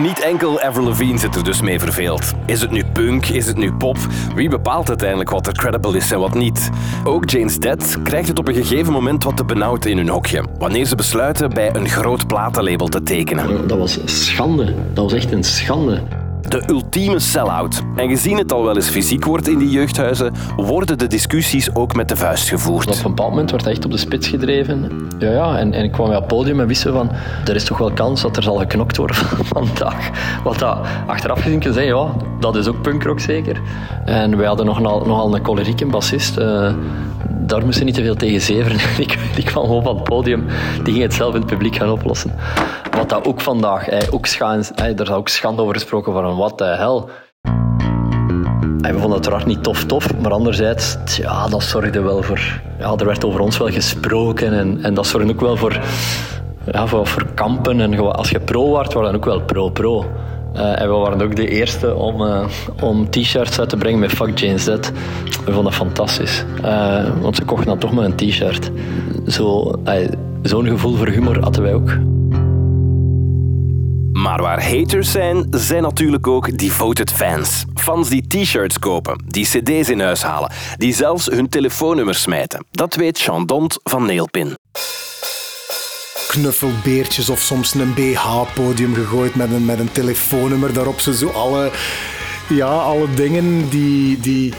Niet 0.02 0.20
enkel 0.20 0.60
Avril 0.60 0.84
Lavigne 0.84 1.18
zit 1.18 1.34
er 1.34 1.44
dus 1.44 1.60
mee 1.60 1.80
verveeld. 1.80 2.32
Is 2.46 2.60
het 2.60 2.70
nu 2.70 2.84
punk? 2.92 3.26
Is 3.26 3.46
het 3.46 3.56
nu 3.56 3.72
pop? 3.72 3.96
Wie 4.34 4.48
bepaalt 4.48 4.88
uiteindelijk 4.88 5.30
wat 5.30 5.46
er 5.46 5.52
credible 5.52 5.96
is 5.96 6.12
en 6.12 6.18
wat 6.18 6.34
niet? 6.34 6.70
Ook 7.04 7.30
Jane's 7.30 7.58
Dead 7.58 7.98
krijgt 8.02 8.28
het 8.28 8.38
op 8.38 8.48
een 8.48 8.54
gegeven 8.54 8.92
moment 8.92 9.24
wat 9.24 9.36
te 9.36 9.44
benauwd 9.44 9.84
in 9.84 9.96
hun 9.96 10.08
hokje. 10.08 10.44
Wanneer 10.58 10.84
ze 10.84 10.94
besluiten 10.94 11.50
bij 11.50 11.74
een 11.74 11.88
groot 11.88 12.26
platenlabel 12.26 12.88
te 12.88 13.02
tekenen. 13.02 13.68
Dat 13.68 13.78
was 13.78 13.98
schande. 14.04 14.74
Dat 14.92 15.04
was 15.04 15.12
echt 15.12 15.32
een 15.32 15.44
schande. 15.44 16.02
De 16.48 16.62
ultieme 16.66 17.18
sell-out. 17.18 17.82
En 17.96 18.08
gezien 18.08 18.38
het 18.38 18.52
al 18.52 18.64
wel 18.64 18.74
eens 18.76 18.88
fysiek 18.88 19.24
wordt 19.24 19.48
in 19.48 19.58
die 19.58 19.70
jeugdhuizen, 19.70 20.32
worden 20.56 20.98
de 20.98 21.06
discussies 21.06 21.74
ook 21.74 21.94
met 21.94 22.08
de 22.08 22.16
vuist 22.16 22.48
gevoerd. 22.48 22.86
Op 22.86 22.94
een 22.94 23.02
bepaald 23.02 23.30
moment 23.30 23.50
werd 23.50 23.62
hij 23.64 23.72
echt 23.72 23.84
op 23.84 23.90
de 23.90 23.96
spits 23.96 24.28
gedreven. 24.28 25.08
Ja, 25.18 25.30
ja, 25.30 25.58
en, 25.58 25.72
en 25.72 25.84
ik 25.84 25.92
kwam 25.92 26.06
op 26.08 26.14
het 26.14 26.26
podium 26.26 26.60
en 26.60 26.66
wisten 26.66 26.92
van, 26.92 27.10
er 27.44 27.54
is 27.54 27.64
toch 27.64 27.78
wel 27.78 27.90
kans 27.90 28.22
dat 28.22 28.36
er 28.36 28.42
zal 28.42 28.56
geknokt 28.56 28.96
worden 28.96 29.16
vandaag. 29.54 30.10
Wat 30.44 30.58
dat 30.58 30.78
achteraf 31.06 31.42
gezien 31.42 31.60
kan 31.60 31.72
zeggen, 31.72 31.96
ja, 31.96 32.08
dat 32.40 32.56
is 32.56 32.66
ook 32.66 32.82
punkrock 32.82 33.20
zeker. 33.20 33.60
En 34.04 34.36
wij 34.36 34.46
hadden 34.46 34.66
nogal, 34.66 35.02
nogal 35.06 35.34
een 35.34 35.44
cholerieke 35.44 35.86
bassist. 35.86 36.36
eh, 36.36 36.72
daar 37.28 37.64
moesten 37.64 37.84
niet 37.86 37.94
te 37.94 38.02
veel 38.02 38.14
tegen. 38.14 38.76
Die, 38.96 39.08
die 39.34 39.44
kwam 39.44 39.64
gewoon 39.64 39.82
van 39.82 39.94
het 39.94 40.04
podium. 40.04 40.46
Die 40.82 40.92
ging 40.92 41.04
het 41.04 41.14
zelf 41.14 41.34
in 41.34 41.40
het 41.40 41.50
publiek 41.50 41.76
gaan 41.76 41.90
oplossen. 41.90 42.32
Wat 42.96 43.08
dat 43.08 43.26
ook 43.26 43.40
vandaag, 43.40 43.88
eh, 43.88 44.14
ook 44.14 44.26
schaans, 44.26 44.72
eh, 44.72 44.96
daar 44.96 45.06
is 45.06 45.12
ook 45.12 45.28
schande 45.28 45.62
over 45.62 45.74
gesproken 45.74 46.12
van 46.12 46.24
wat 46.38 46.58
de 46.58 46.64
hel. 46.64 47.08
We 48.78 48.94
vonden 48.94 49.02
het 49.02 49.12
uiteraard 49.12 49.46
niet 49.46 49.62
tof 49.62 49.84
tof, 49.84 50.18
maar 50.18 50.32
anderzijds, 50.32 50.96
ja, 51.16 51.48
dat 51.48 51.62
zorgde 51.62 52.00
wel 52.00 52.22
voor... 52.22 52.60
Ja, 52.78 52.94
er 52.96 53.06
werd 53.06 53.24
over 53.24 53.40
ons 53.40 53.58
wel 53.58 53.68
gesproken 53.68 54.52
en, 54.52 54.78
en 54.82 54.94
dat 54.94 55.06
zorgde 55.06 55.32
ook 55.32 55.40
wel 55.40 55.56
voor, 55.56 55.80
ja, 56.72 56.86
voor, 56.86 57.06
voor 57.06 57.26
kampen. 57.34 57.80
En 57.80 58.12
als 58.12 58.30
je 58.30 58.40
pro 58.40 58.72
werd, 58.72 58.92
waren 58.92 59.14
ook 59.14 59.24
wel 59.24 59.40
pro-pro. 59.40 60.06
Eh, 60.52 60.80
en 60.80 60.88
we 60.88 60.94
waren 60.94 61.22
ook 61.22 61.36
de 61.36 61.48
eerste 61.48 61.94
om, 61.94 62.22
eh, 62.22 62.44
om 62.82 63.10
t-shirts 63.10 63.60
uit 63.60 63.68
te 63.68 63.76
brengen 63.76 63.98
met 63.98 64.12
Fuck 64.12 64.38
Jane 64.38 64.58
Z. 64.58 64.66
We 64.66 64.90
vonden 65.44 65.64
dat 65.64 65.74
fantastisch. 65.74 66.44
Eh, 66.62 67.04
want 67.20 67.36
ze 67.36 67.44
kochten 67.44 67.66
dan 67.66 67.78
toch 67.78 67.92
maar 67.92 68.04
een 68.04 68.16
t-shirt. 68.16 68.70
Zo, 69.26 69.72
Zo'n 70.42 70.66
gevoel 70.66 70.94
voor 70.94 71.08
humor 71.08 71.40
hadden 71.40 71.62
wij 71.62 71.74
ook. 71.74 72.17
Maar 74.22 74.42
waar 74.42 74.62
haters 74.62 75.10
zijn, 75.10 75.46
zijn 75.50 75.82
natuurlijk 75.82 76.26
ook 76.26 76.58
devoted 76.58 77.12
fans. 77.12 77.64
Fans 77.74 78.08
die 78.08 78.26
t-shirts 78.26 78.78
kopen, 78.78 79.24
die 79.26 79.44
cd's 79.44 79.88
in 79.88 80.00
huis 80.00 80.22
halen, 80.22 80.50
die 80.76 80.94
zelfs 80.94 81.26
hun 81.26 81.48
telefoonnummer 81.48 82.14
smijten. 82.14 82.66
Dat 82.70 82.94
weet 82.94 83.20
Jean 83.20 83.46
Dont 83.46 83.78
van 83.82 84.06
Nailpin. 84.06 84.56
knuffelbeertjes 86.28 87.28
of 87.28 87.40
soms 87.40 87.74
een 87.74 87.94
BH-podium 87.94 88.94
gegooid 88.94 89.34
met 89.34 89.52
een, 89.52 89.64
met 89.64 89.78
een 89.78 89.92
telefoonnummer 89.92 90.72
daarop. 90.72 91.00
Zo, 91.00 91.12
zo 91.12 91.28
alle, 91.28 91.70
ja, 92.48 92.66
alle 92.66 93.14
dingen 93.14 93.68
die, 93.68 94.20
die, 94.20 94.52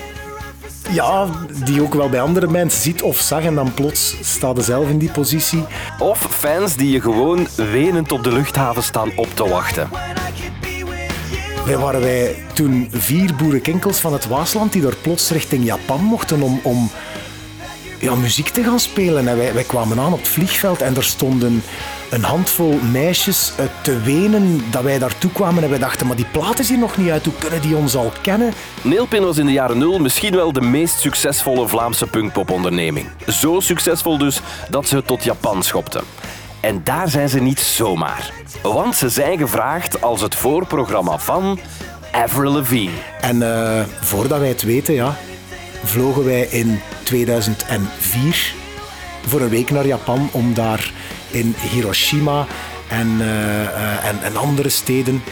ja, 0.91 1.27
die 1.63 1.73
je 1.73 1.81
ook 1.81 1.93
wel 1.93 2.09
bij 2.09 2.21
andere 2.21 2.47
mensen 2.47 2.81
ziet 2.81 3.01
of 3.01 3.19
zag 3.19 3.43
en 3.43 3.55
dan 3.55 3.73
plots 3.73 4.15
staat 4.21 4.57
je 4.57 4.63
zelf 4.63 4.89
in 4.89 4.97
die 4.97 5.11
positie. 5.11 5.63
Of 5.99 6.27
fans 6.29 6.75
die 6.75 6.91
je 6.91 7.01
gewoon 7.01 7.47
wenend 7.55 8.11
op 8.11 8.23
de 8.23 8.31
luchthaven 8.31 8.83
staan 8.83 9.11
op 9.15 9.27
te 9.35 9.47
wachten. 9.47 9.89
Wij 11.65 11.77
waren 11.77 12.01
wij 12.01 12.45
toen 12.53 12.87
vier 12.91 13.35
boerenkinkels 13.35 13.99
van 13.99 14.13
het 14.13 14.27
Waasland 14.27 14.71
die 14.71 14.81
door 14.81 14.95
plots 14.95 15.29
richting 15.29 15.65
Japan 15.65 16.03
mochten 16.03 16.41
om, 16.41 16.59
om 16.63 16.89
ja, 17.99 18.15
muziek 18.15 18.47
te 18.47 18.63
gaan 18.63 18.79
spelen. 18.79 19.27
En 19.27 19.37
wij, 19.37 19.53
wij 19.53 19.63
kwamen 19.63 19.99
aan 19.99 20.13
op 20.13 20.19
het 20.19 20.27
vliegveld 20.27 20.81
en 20.81 20.95
er 20.95 21.03
stonden 21.03 21.63
een 22.09 22.23
handvol 22.23 22.79
meisjes 22.91 23.53
te 23.81 23.99
wenen 23.99 24.63
dat 24.71 24.83
wij 24.83 24.99
daartoe 24.99 25.31
kwamen. 25.31 25.63
En 25.63 25.69
wij 25.69 25.79
dachten, 25.79 26.07
maar 26.07 26.15
die 26.15 26.25
plaat 26.31 26.59
is 26.59 26.69
hier 26.69 26.77
nog 26.77 26.97
niet 26.97 27.09
uit. 27.09 27.25
Hoe 27.25 27.33
kunnen 27.39 27.61
die 27.61 27.75
ons 27.75 27.95
al 27.95 28.11
kennen? 28.21 28.53
Nailpin 28.81 29.23
was 29.23 29.37
in 29.37 29.45
de 29.45 29.51
jaren 29.51 29.77
nul 29.77 29.99
misschien 29.99 30.35
wel 30.35 30.53
de 30.53 30.61
meest 30.61 30.99
succesvolle 30.99 31.67
Vlaamse 31.67 32.07
punkpoponderneming. 32.07 33.07
Zo 33.27 33.59
succesvol 33.59 34.17
dus 34.17 34.41
dat 34.69 34.87
ze 34.87 34.95
het 34.95 35.07
tot 35.07 35.23
Japan 35.23 35.63
schopten. 35.63 36.03
En 36.59 36.81
daar 36.83 37.09
zijn 37.09 37.29
ze 37.29 37.39
niet 37.39 37.59
zomaar. 37.59 38.31
Want 38.61 38.95
ze 38.95 39.09
zijn 39.09 39.37
gevraagd 39.37 40.01
als 40.01 40.21
het 40.21 40.35
voorprogramma 40.35 41.17
van 41.17 41.59
Avril 42.11 42.51
Lavigne. 42.51 42.97
En 43.21 43.41
eh, 43.41 43.83
voordat 44.01 44.39
wij 44.39 44.47
het 44.47 44.61
weten, 44.61 44.93
ja, 44.93 45.17
vlogen 45.83 46.25
wij 46.25 46.41
in 46.41 46.79
2004 47.03 48.53
voor 49.27 49.41
een 49.41 49.49
week 49.49 49.71
naar 49.71 49.85
Japan 49.85 50.29
om 50.31 50.53
daar 50.53 50.91
in 51.31 51.55
Hiroshima 51.71 52.45
en, 52.87 53.17
eh, 53.21 53.63
eh, 53.63 54.05
en, 54.05 54.23
en 54.23 54.35
andere 54.37 54.69
steden, 54.69 55.23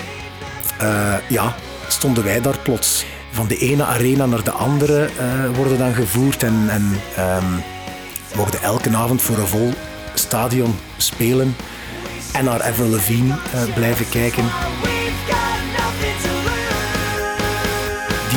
eh, 0.77 1.13
ja, 1.27 1.55
stonden 1.87 2.23
wij 2.23 2.41
daar 2.41 2.57
plots. 2.59 3.05
Van 3.31 3.47
de 3.47 3.57
ene 3.57 3.83
arena 3.83 4.25
naar 4.25 4.43
de 4.43 4.51
andere 4.51 5.09
eh, 5.17 5.55
worden 5.55 5.77
dan 5.77 5.93
gevoerd 5.93 6.43
en, 6.43 6.65
en 6.69 6.99
ehm, 7.15 7.53
mochten 8.35 8.61
elke 8.61 8.95
avond 8.95 9.21
voor 9.21 9.37
een 9.37 9.47
vol 9.47 9.73
stadion 10.13 10.75
spelen 10.97 11.55
en 12.33 12.45
naar 12.45 12.63
Avril 12.63 12.87
Lavigne 12.87 13.35
eh, 13.53 13.73
blijven 13.73 14.09
kijken. 14.09 14.43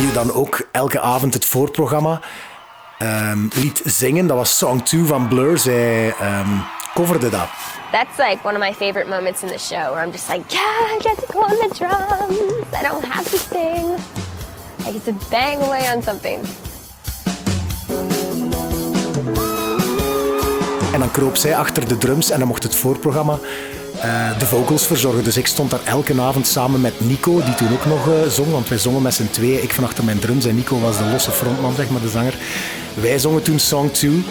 Die 0.00 0.12
dan 0.12 0.32
ook 0.32 0.62
elke 0.72 1.00
avond 1.00 1.34
het 1.34 1.44
voorprogramma 1.44 2.20
ehm, 2.98 3.38
liet 3.54 3.82
zingen. 3.84 4.26
Dat 4.26 4.36
was 4.36 4.56
Song 4.56 4.82
2 4.82 5.04
van 5.04 5.28
Blur. 5.28 5.58
Zij 5.58 6.14
ehm, 6.20 6.48
coverde 6.94 7.30
dat. 7.30 7.48
That's 7.92 8.16
like 8.18 8.38
one 8.42 8.54
of 8.54 8.60
my 8.60 8.74
favorite 8.74 9.08
moments 9.08 9.42
in 9.42 9.48
the 9.48 9.58
show 9.58 9.92
where 9.92 10.04
I'm 10.04 10.12
just 10.12 10.28
like, 10.28 10.42
yeah, 10.48 10.96
I 10.96 10.98
get 11.00 11.16
to 11.16 11.32
go 11.32 11.38
on 11.38 11.48
the 11.48 11.68
drums. 11.78 12.38
I 12.72 12.88
don't 12.88 13.04
have 13.04 13.30
to 13.30 13.36
sing. 13.36 13.98
I 14.88 14.92
get 14.92 15.04
to 15.04 15.12
bang 15.30 15.62
away 15.62 15.94
on 15.94 16.02
something. 16.02 16.38
En 20.92 21.00
dan 21.00 21.10
kroop 21.10 21.36
zij 21.36 21.56
achter 21.56 21.88
de 21.88 21.98
drums 21.98 22.30
en 22.30 22.38
dan 22.38 22.48
mocht 22.48 22.62
het 22.62 22.76
voorprogramma 22.76 23.38
eh, 24.00 24.38
de 24.38 24.46
vocals 24.46 24.86
verzorgen. 24.86 25.24
Dus 25.24 25.36
ik 25.36 25.46
stond 25.46 25.70
daar 25.70 25.80
elke 25.84 26.20
avond 26.20 26.46
samen 26.46 26.80
met 26.80 27.00
Nico, 27.00 27.42
die 27.44 27.54
toen 27.54 27.72
ook 27.72 27.86
nog 27.86 28.08
eh, 28.08 28.30
zong, 28.30 28.50
want 28.50 28.68
wij 28.68 28.78
zongen 28.78 29.02
met 29.02 29.14
z'n 29.14 29.28
tweeën. 29.30 29.62
Ik 29.62 29.74
van 29.74 29.84
achter 29.84 30.04
mijn 30.04 30.18
drums 30.18 30.44
en 30.44 30.54
Nico 30.54 30.80
was 30.80 30.98
de 30.98 31.04
losse 31.04 31.30
frontman, 31.30 31.74
zeg 31.74 31.90
maar, 31.90 32.00
de 32.00 32.08
zanger. 32.08 32.34
Wij 32.94 33.18
zongen 33.18 33.42
toen 33.42 33.58
Song 33.58 33.90
2, 33.90 34.24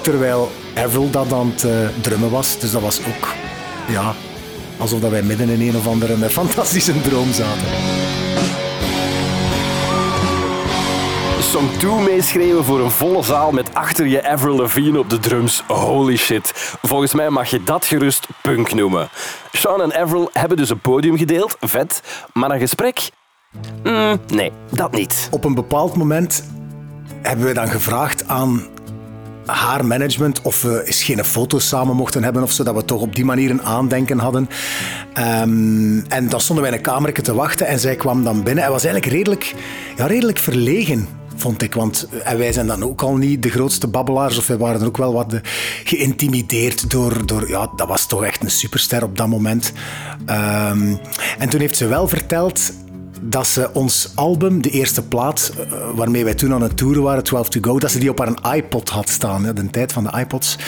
terwijl 0.00 0.52
Avril 0.74 1.10
dat 1.10 1.32
aan 1.32 1.52
het 1.54 1.64
eh, 1.64 1.70
drummen 2.00 2.30
was. 2.30 2.58
Dus 2.58 2.70
dat 2.70 2.82
was 2.82 2.98
ook, 2.98 3.28
ja, 3.88 4.14
alsof 4.76 5.00
dat 5.00 5.10
wij 5.10 5.22
midden 5.22 5.48
in 5.48 5.68
een 5.68 5.76
of 5.76 5.86
andere 5.86 6.30
fantastische 6.40 7.00
droom 7.00 7.32
zaten. 7.32 8.05
Song 11.56 11.78
2 11.78 11.90
meeschreeuwen 12.00 12.64
voor 12.64 12.80
een 12.80 12.90
volle 12.90 13.22
zaal 13.22 13.52
met 13.52 13.74
achter 13.74 14.06
je 14.06 14.28
Avril 14.28 14.56
Lavigne 14.56 14.98
op 14.98 15.10
de 15.10 15.18
drums. 15.18 15.62
Holy 15.66 16.16
shit. 16.16 16.76
Volgens 16.82 17.14
mij 17.14 17.30
mag 17.30 17.50
je 17.50 17.62
dat 17.62 17.86
gerust 17.86 18.26
punk 18.42 18.74
noemen. 18.74 19.08
Sean 19.52 19.82
en 19.82 19.94
Avril 19.94 20.30
hebben 20.32 20.56
dus 20.56 20.70
een 20.70 20.78
podium 20.78 21.16
gedeeld, 21.16 21.56
vet. 21.60 22.02
Maar 22.32 22.50
een 22.50 22.58
gesprek? 22.58 23.08
Mm, 23.82 24.20
nee, 24.26 24.52
dat 24.70 24.92
niet. 24.92 25.28
Op 25.30 25.44
een 25.44 25.54
bepaald 25.54 25.96
moment 25.96 26.44
hebben 27.22 27.46
we 27.46 27.54
dan 27.54 27.68
gevraagd 27.68 28.28
aan 28.28 28.66
haar 29.46 29.86
management 29.86 30.42
of 30.42 30.62
we 30.62 30.84
eens 30.86 31.02
geen 31.02 31.24
foto's 31.24 31.68
samen 31.68 31.96
mochten 31.96 32.24
hebben 32.24 32.42
of 32.42 32.52
zo, 32.52 32.64
dat 32.64 32.74
we 32.74 32.84
toch 32.84 33.00
op 33.00 33.14
die 33.14 33.24
manier 33.24 33.50
een 33.50 33.62
aandenken 33.62 34.18
hadden. 34.18 34.48
Ehm, 35.12 35.98
en 36.08 36.28
dan 36.28 36.40
stonden 36.40 36.64
wij 36.64 36.72
in 36.72 36.78
een 36.78 36.92
kamertje 36.92 37.22
te 37.22 37.34
wachten 37.34 37.66
en 37.66 37.78
zij 37.78 37.96
kwam 37.96 38.24
dan 38.24 38.42
binnen. 38.42 38.62
Hij 38.62 38.72
was 38.72 38.84
eigenlijk 38.84 39.14
redelijk, 39.14 39.54
ja, 39.96 40.06
redelijk 40.06 40.38
verlegen. 40.38 41.24
Vond 41.36 41.62
ik, 41.62 41.74
want 41.74 42.08
eh, 42.10 42.32
en 42.32 42.38
wij 42.38 42.52
zijn 42.52 42.66
dan 42.66 42.82
ook 42.82 43.02
al 43.02 43.16
niet 43.16 43.42
de 43.42 43.50
grootste 43.50 43.86
babbelaars, 43.86 44.38
of 44.38 44.46
wij 44.46 44.56
waren 44.56 44.86
ook 44.86 44.96
wel 44.96 45.12
wat 45.12 45.32
eh, 45.32 45.40
geïntimideerd 45.84 46.90
door, 46.90 47.26
door. 47.26 47.48
Ja, 47.48 47.70
dat 47.76 47.88
was 47.88 48.06
toch 48.06 48.24
echt 48.24 48.42
een 48.42 48.50
superster 48.50 49.02
op 49.02 49.16
dat 49.16 49.28
moment. 49.28 49.72
Ehm, 50.26 50.94
en 51.38 51.48
toen 51.48 51.60
heeft 51.60 51.76
ze 51.76 51.86
wel 51.86 52.08
verteld 52.08 52.72
dat 53.20 53.46
ze 53.46 53.70
ons 53.72 54.12
album, 54.14 54.62
de 54.62 54.70
eerste 54.70 55.02
plaat 55.02 55.52
eh, 55.58 55.66
waarmee 55.94 56.24
wij 56.24 56.34
toen 56.34 56.52
aan 56.52 56.62
het 56.62 56.76
toeren 56.76 57.02
waren, 57.02 57.24
12 57.24 57.48
to 57.48 57.60
Go, 57.62 57.78
dat 57.78 57.90
ze 57.90 57.98
die 57.98 58.10
op 58.10 58.18
haar 58.18 58.56
iPod 58.56 58.88
had 58.88 59.08
staan, 59.08 59.44
hè, 59.44 59.52
de 59.52 59.70
tijd 59.70 59.92
van 59.92 60.04
de 60.04 60.18
iPods. 60.18 60.58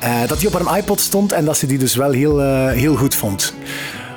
Eh, 0.00 0.26
dat 0.26 0.38
die 0.38 0.48
op 0.48 0.62
haar 0.62 0.78
iPod 0.78 1.00
stond 1.00 1.32
en 1.32 1.44
dat 1.44 1.56
ze 1.56 1.66
die 1.66 1.78
dus 1.78 1.94
wel 1.94 2.10
heel, 2.10 2.42
eh, 2.42 2.70
heel 2.70 2.96
goed 2.96 3.14
vond. 3.14 3.54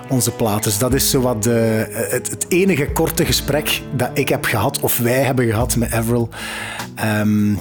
Onze 0.09 0.31
plaat. 0.31 0.63
Dus 0.63 0.77
dat 0.77 0.93
is 0.93 1.09
zo 1.09 1.21
wat 1.21 1.45
eh, 1.45 1.53
het, 1.87 2.29
het 2.29 2.45
enige 2.49 2.91
korte 2.91 3.25
gesprek 3.25 3.81
dat 3.91 4.09
ik 4.13 4.29
heb 4.29 4.45
gehad, 4.45 4.79
of 4.79 4.97
wij 4.97 5.21
hebben 5.23 5.45
gehad 5.45 5.75
met 5.75 5.91
Avril. 5.91 6.29
Ehm, 6.95 7.53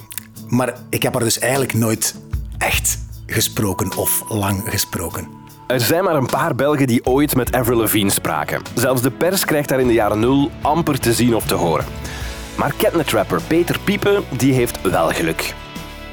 maar 0.48 0.74
ik 0.90 1.02
heb 1.02 1.12
haar 1.12 1.22
dus 1.22 1.38
eigenlijk 1.38 1.74
nooit 1.74 2.14
echt 2.58 2.98
gesproken 3.26 3.96
of 3.96 4.22
lang 4.28 4.62
gesproken. 4.66 5.28
Er 5.66 5.80
zijn 5.80 6.04
maar 6.04 6.14
een 6.14 6.26
paar 6.26 6.54
Belgen 6.54 6.86
die 6.86 7.06
ooit 7.06 7.36
met 7.36 7.52
Avril 7.52 7.76
Lavigne 7.76 8.10
spraken. 8.10 8.62
Zelfs 8.74 9.02
de 9.02 9.10
pers 9.10 9.44
krijgt 9.44 9.68
daar 9.68 9.80
in 9.80 9.86
de 9.86 9.92
jaren 9.92 10.20
nul 10.20 10.50
amper 10.62 11.00
te 11.00 11.12
zien 11.12 11.34
of 11.34 11.46
te 11.46 11.54
horen. 11.54 11.84
Maar 12.56 12.74
catnet-rapper 12.78 13.40
Peter 13.42 13.78
Piepen 13.84 14.22
die 14.36 14.52
heeft 14.52 14.90
wel 14.90 15.08
geluk. 15.08 15.54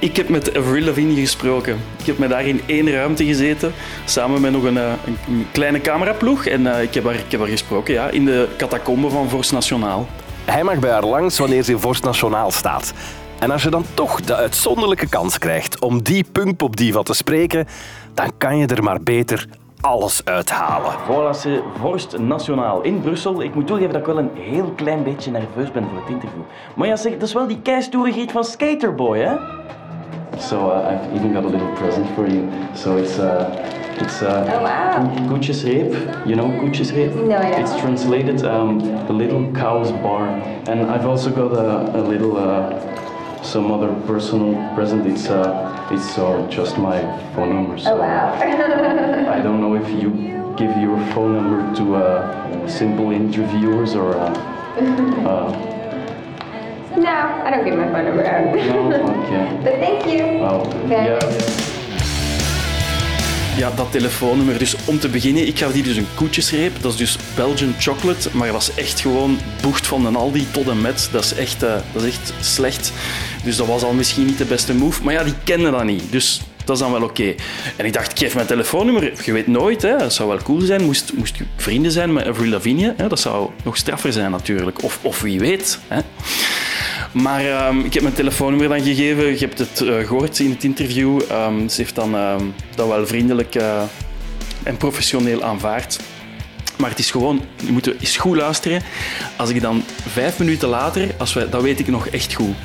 Ik 0.06 0.16
heb 0.16 0.30
met 0.30 0.58
Avril 0.58 0.84
Lavigne 0.84 1.16
gesproken. 1.16 1.80
Ik 1.98 2.06
heb 2.06 2.18
met 2.18 2.32
haar 2.32 2.46
in 2.46 2.62
één 2.66 2.92
ruimte 2.92 3.26
gezeten, 3.26 3.74
samen 4.06 4.42
met 4.42 4.52
nog 4.52 4.64
een, 4.64 4.78
eh, 4.78 4.92
een, 5.28 5.48
kleine 5.52 5.82
cameraploeg. 5.82 6.46
En 6.46 6.76
eh, 6.76 6.82
ik, 6.82 6.94
heb 6.94 7.06
haar, 7.06 7.14
ik 7.14 7.32
heb 7.32 7.40
haar 7.40 7.50
gesproken 7.50 7.94
ja, 7.94 8.10
in 8.10 8.26
de 8.26 8.48
catacombe 8.58 9.10
van 9.10 9.30
Force 9.30 9.54
Nationaal. 9.54 10.08
Hij 10.46 10.64
mag 10.64 10.80
bij 10.80 10.92
haar 10.92 11.06
langs 11.06 11.40
wanneer 11.40 11.64
ze 11.64 11.72
in 11.72 11.80
Vorst 11.80 12.04
Nationaal 12.04 12.52
staat. 12.52 12.94
En 13.40 13.52
als 13.52 13.64
je 13.64 13.70
dan 13.70 13.86
toch 13.94 14.22
de 14.22 14.36
uitzonderlijke 14.36 15.10
kans 15.10 15.38
krijgt 15.38 15.80
om 15.80 16.04
die 16.04 16.26
punkpopdiva 16.32 17.02
te 17.02 17.14
spreken, 17.14 17.68
dan 18.14 18.32
kan 18.38 18.58
je 18.58 18.68
er 18.68 18.84
maar 18.84 19.02
beter 19.04 19.48
alles 19.82 20.22
uithalen. 20.26 20.94
Voilà, 20.94 21.64
Vorst 21.80 22.18
Nationaal 22.18 22.82
in 22.82 23.02
Brussel. 23.02 23.42
Ik 23.42 23.56
moet 23.56 23.68
toegeven 23.68 23.92
dat 23.92 24.02
ik 24.02 24.08
wel 24.08 24.18
een 24.18 24.32
heel 24.34 24.74
klein 24.76 25.04
beetje 25.04 25.32
nerveus 25.32 25.72
ben 25.72 25.88
voor 25.90 26.00
het 26.00 26.10
interview. 26.10 26.42
Maar 26.76 26.88
ja, 26.88 26.96
zeg, 26.96 27.14
dat 27.14 27.22
is 27.22 27.34
wel 27.34 27.48
die 27.48 27.62
keistoerigheid 27.62 28.32
van 28.32 28.44
Skaterboy, 28.44 29.20
hè? 29.20 29.36
So 30.40 30.70
uh, 30.72 30.90
I've 30.92 31.16
even 31.16 31.34
got 31.34 31.44
a 31.44 31.48
little 31.48 31.74
present 31.76 32.14
for 32.16 32.28
you. 32.28 32.50
So 32.76 32.98
it's 32.98 33.18
uh, 33.20 33.72
it's 34.02 34.22
uh, 34.22 34.52
Oh, 34.54 34.64
wow. 34.64 35.02
You 36.26 36.36
know 36.36 36.50
Koetjesreep? 36.50 37.16
No, 37.28 37.38
I 37.38 37.52
don't. 37.52 37.62
It's 37.62 37.76
translated 37.80 38.44
um, 38.44 38.80
the 39.08 39.14
little 39.14 39.52
cow's 39.54 39.92
bar. 39.92 40.28
And 40.68 40.92
I've 40.92 41.06
also 41.06 41.30
got 41.30 41.52
a, 41.54 42.00
a 42.00 42.02
little 42.02 42.38
uh, 42.38 43.42
some 43.44 43.72
other 43.72 43.94
personal 44.06 44.54
present. 44.76 45.06
It's 45.08 45.30
uh, 45.30 45.88
it's 45.92 46.18
uh, 46.18 46.46
just 46.50 46.78
my 46.78 47.00
phone 47.34 47.50
number. 47.54 47.78
So 47.78 47.94
Oh, 47.94 47.98
wow. 47.98 48.34
I 49.38 49.40
don't 49.42 49.62
know 49.62 49.76
if 49.76 49.88
you 49.90 50.10
give 50.58 50.76
your 50.78 50.98
phone 51.14 51.34
number 51.36 51.76
to 51.78 51.96
uh, 51.96 52.68
simple 52.68 53.12
interviewers 53.12 53.96
or. 53.96 54.16
Uh, 54.16 54.34
uh, 55.26 55.85
no, 56.98 57.44
I 57.46 57.52
don't 57.52 57.64
give 57.64 57.76
my 57.76 57.88
phone 57.92 58.04
number 58.04 58.26
out. 58.26 58.56
no, 58.56 59.24
okay. 59.24 59.58
But 59.64 59.80
thank 59.80 60.06
you. 60.06 60.40
Well, 60.40 60.66
Very 60.88 61.06
yeah. 61.06 61.76
Ja, 63.58 63.72
dat 63.76 63.92
telefoonnummer. 63.92 64.58
Dus 64.58 64.76
om 64.86 65.00
te 65.00 65.10
beginnen, 65.10 65.48
ik 65.48 65.58
gaf 65.60 65.72
die 65.72 65.84
dus 65.84 65.96
een 65.96 66.08
koetjesreep. 66.16 66.82
Dat 66.82 66.92
is 66.92 66.98
dus 66.98 67.18
Belgian 67.36 67.76
chocolate, 67.80 68.30
maar 68.32 68.46
dat 68.46 68.56
was 68.56 68.76
echt 68.76 69.00
gewoon 69.00 69.38
boegt 69.62 69.88
van 69.88 70.06
een 70.06 70.16
Aldi 70.16 70.48
tot 70.52 70.68
en 70.68 70.82
met. 70.82 71.10
Dat 71.12 71.24
is 71.24 71.34
echt, 71.34 71.64
eh, 71.64 71.74
dat 71.92 72.04
is 72.04 72.10
echt 72.10 72.34
slecht. 72.40 72.92
Dus 73.44 73.56
dat 73.56 73.68
was 73.68 73.84
al 73.84 73.94
misschien 73.94 74.26
niet 74.26 74.38
de 74.38 74.46
beste 74.46 74.74
move. 74.74 75.04
Maar 75.04 75.14
ja, 75.14 75.24
die 75.24 75.34
kenden 75.44 75.72
dat 75.72 75.84
niet. 75.84 76.12
Dus 76.12 76.42
dat 76.66 76.76
is 76.76 76.82
dan 76.82 76.92
wel 76.92 77.04
oké. 77.04 77.34
En 77.76 77.86
ik 77.86 77.94
dacht, 77.94 78.12
ik 78.12 78.18
geef 78.18 78.36
mijn 78.36 78.48
telefoonnummer. 78.48 79.12
Je 79.24 79.32
weet 79.32 79.48
nooit, 79.48 79.82
hè. 79.82 79.98
dat 79.98 80.14
zou 80.14 80.30
wel 80.30 80.40
cool 80.44 80.60
zijn. 80.62 80.84
Moest, 80.84 81.14
moest 81.14 81.38
je 81.38 81.44
vrienden 81.56 81.92
zijn 81.92 82.14
met 82.14 82.28
Avril 82.28 82.50
Lavigne. 82.50 82.94
Hè. 82.98 83.08
Dat 83.08 83.20
zou 83.20 83.50
nog 83.64 83.78
straffer 83.78 84.14
zijn 84.14 84.32
natuurlijk. 84.32 84.84
Of, 84.84 85.00
of 85.02 85.22
wie 85.22 85.40
weet. 85.40 85.80
Hè. 85.88 86.00
Maar 87.16 87.46
ehm, 87.46 87.80
ik 87.80 87.94
heb 87.94 88.04
mijn 88.04 88.16
telefoonnummer 88.16 88.70
dan 88.70 88.82
gegeven. 88.82 89.32
Je 89.32 89.38
hebt 89.38 89.60
het 89.60 89.82
eh, 89.82 90.08
gehoord 90.08 90.40
in 90.40 90.50
het 90.50 90.64
interview. 90.64 91.22
Ehm, 91.30 91.68
ze 91.68 91.82
heeft 91.82 91.96
dan 91.96 92.16
ehm, 92.16 92.44
dat 92.76 92.88
wel 92.88 93.08
vriendelijk 93.08 93.56
eh, 93.56 93.82
en 94.64 94.78
professioneel 94.78 95.44
aanvaard. 95.44 96.00
Maar 96.78 96.90
het 96.90 97.00
is 97.00 97.12
gewoon, 97.12 97.42
je 97.66 97.72
moet 97.72 98.00
eens 98.00 98.18
goed 98.18 98.36
luisteren. 98.36 98.82
Als 99.36 99.50
ik 99.50 99.62
dan 99.62 99.84
vijf 100.08 100.40
minuten 100.40 100.68
later, 100.68 101.10
als 101.18 101.34
wij, 101.34 101.50
dat 101.50 101.62
weet 101.62 101.80
ik 101.80 101.88
nog 101.88 102.08
echt 102.08 102.34
goed. 102.34 102.56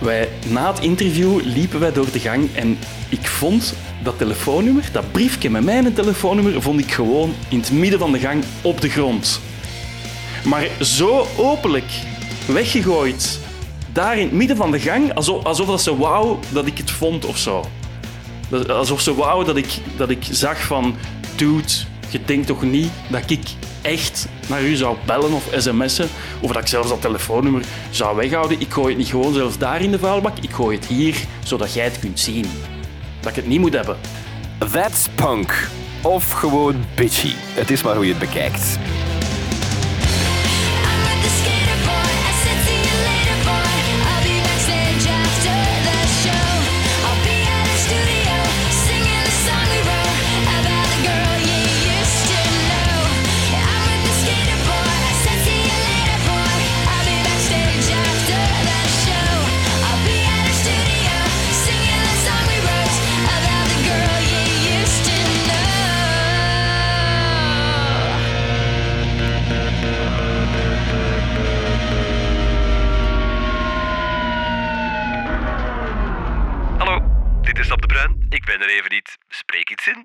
Wij, 0.00 0.28
na 0.48 0.72
het 0.72 0.80
interview 0.80 1.40
liepen 1.44 1.80
wij 1.80 1.92
door 1.92 2.12
de 2.12 2.20
gang 2.20 2.48
en 2.54 2.78
ik 3.08 3.26
vond 3.26 3.74
dat 4.02 4.18
telefoonnummer, 4.18 4.88
dat 4.92 5.12
briefje 5.12 5.50
met 5.50 5.64
mijn 5.64 5.92
telefoonnummer, 5.92 6.62
vond 6.62 6.80
ik 6.80 6.92
gewoon 6.92 7.34
in 7.48 7.58
het 7.58 7.70
midden 7.70 7.98
van 7.98 8.12
de 8.12 8.18
gang 8.18 8.44
op 8.62 8.80
de 8.80 8.88
grond. 8.88 9.40
Maar 10.44 10.68
zo 10.80 11.26
openlijk 11.36 11.90
weggegooid. 12.46 13.46
Daar 13.98 14.18
in 14.18 14.24
het 14.24 14.32
midden 14.32 14.56
van 14.56 14.70
de 14.70 14.80
gang, 14.80 15.14
alsof, 15.14 15.44
alsof 15.44 15.66
dat 15.66 15.82
ze 15.82 15.96
wou 15.96 16.36
dat 16.52 16.66
ik 16.66 16.78
het 16.78 16.90
vond 16.90 17.24
of 17.24 17.38
zo. 17.38 17.64
Alsof 18.68 19.00
ze 19.00 19.14
wou 19.14 19.44
dat 19.44 19.56
ik, 19.56 19.78
dat 19.96 20.10
ik 20.10 20.26
zag 20.30 20.62
van... 20.62 20.96
Dude, 21.36 21.72
je 22.08 22.24
denkt 22.24 22.46
toch 22.46 22.62
niet 22.62 22.90
dat 23.08 23.30
ik 23.30 23.40
echt 23.82 24.28
naar 24.48 24.62
u 24.62 24.76
zou 24.76 24.96
bellen 25.06 25.32
of 25.32 25.48
sms'en? 25.56 26.08
Of 26.40 26.52
dat 26.52 26.62
ik 26.62 26.68
zelfs 26.68 26.88
dat 26.88 27.00
telefoonnummer 27.00 27.62
zou 27.90 28.16
weghouden? 28.16 28.60
Ik 28.60 28.72
gooi 28.72 28.88
het 28.88 28.96
niet 28.96 29.08
gewoon 29.08 29.34
zelfs 29.34 29.58
daar 29.58 29.82
in 29.82 29.90
de 29.90 29.98
vuilbak. 29.98 30.38
Ik 30.38 30.50
gooi 30.50 30.76
het 30.76 30.86
hier, 30.86 31.16
zodat 31.44 31.74
jij 31.74 31.84
het 31.84 31.98
kunt 31.98 32.20
zien. 32.20 32.46
Dat 33.20 33.30
ik 33.30 33.36
het 33.36 33.46
niet 33.46 33.60
moet 33.60 33.74
hebben. 33.74 33.96
That's 34.72 35.08
punk. 35.14 35.68
Of 36.02 36.30
gewoon 36.30 36.84
bitchy. 36.94 37.32
Het 37.36 37.70
is 37.70 37.82
maar 37.82 37.94
hoe 37.94 38.06
je 38.06 38.14
het 38.14 38.20
bekijkt. 38.20 38.78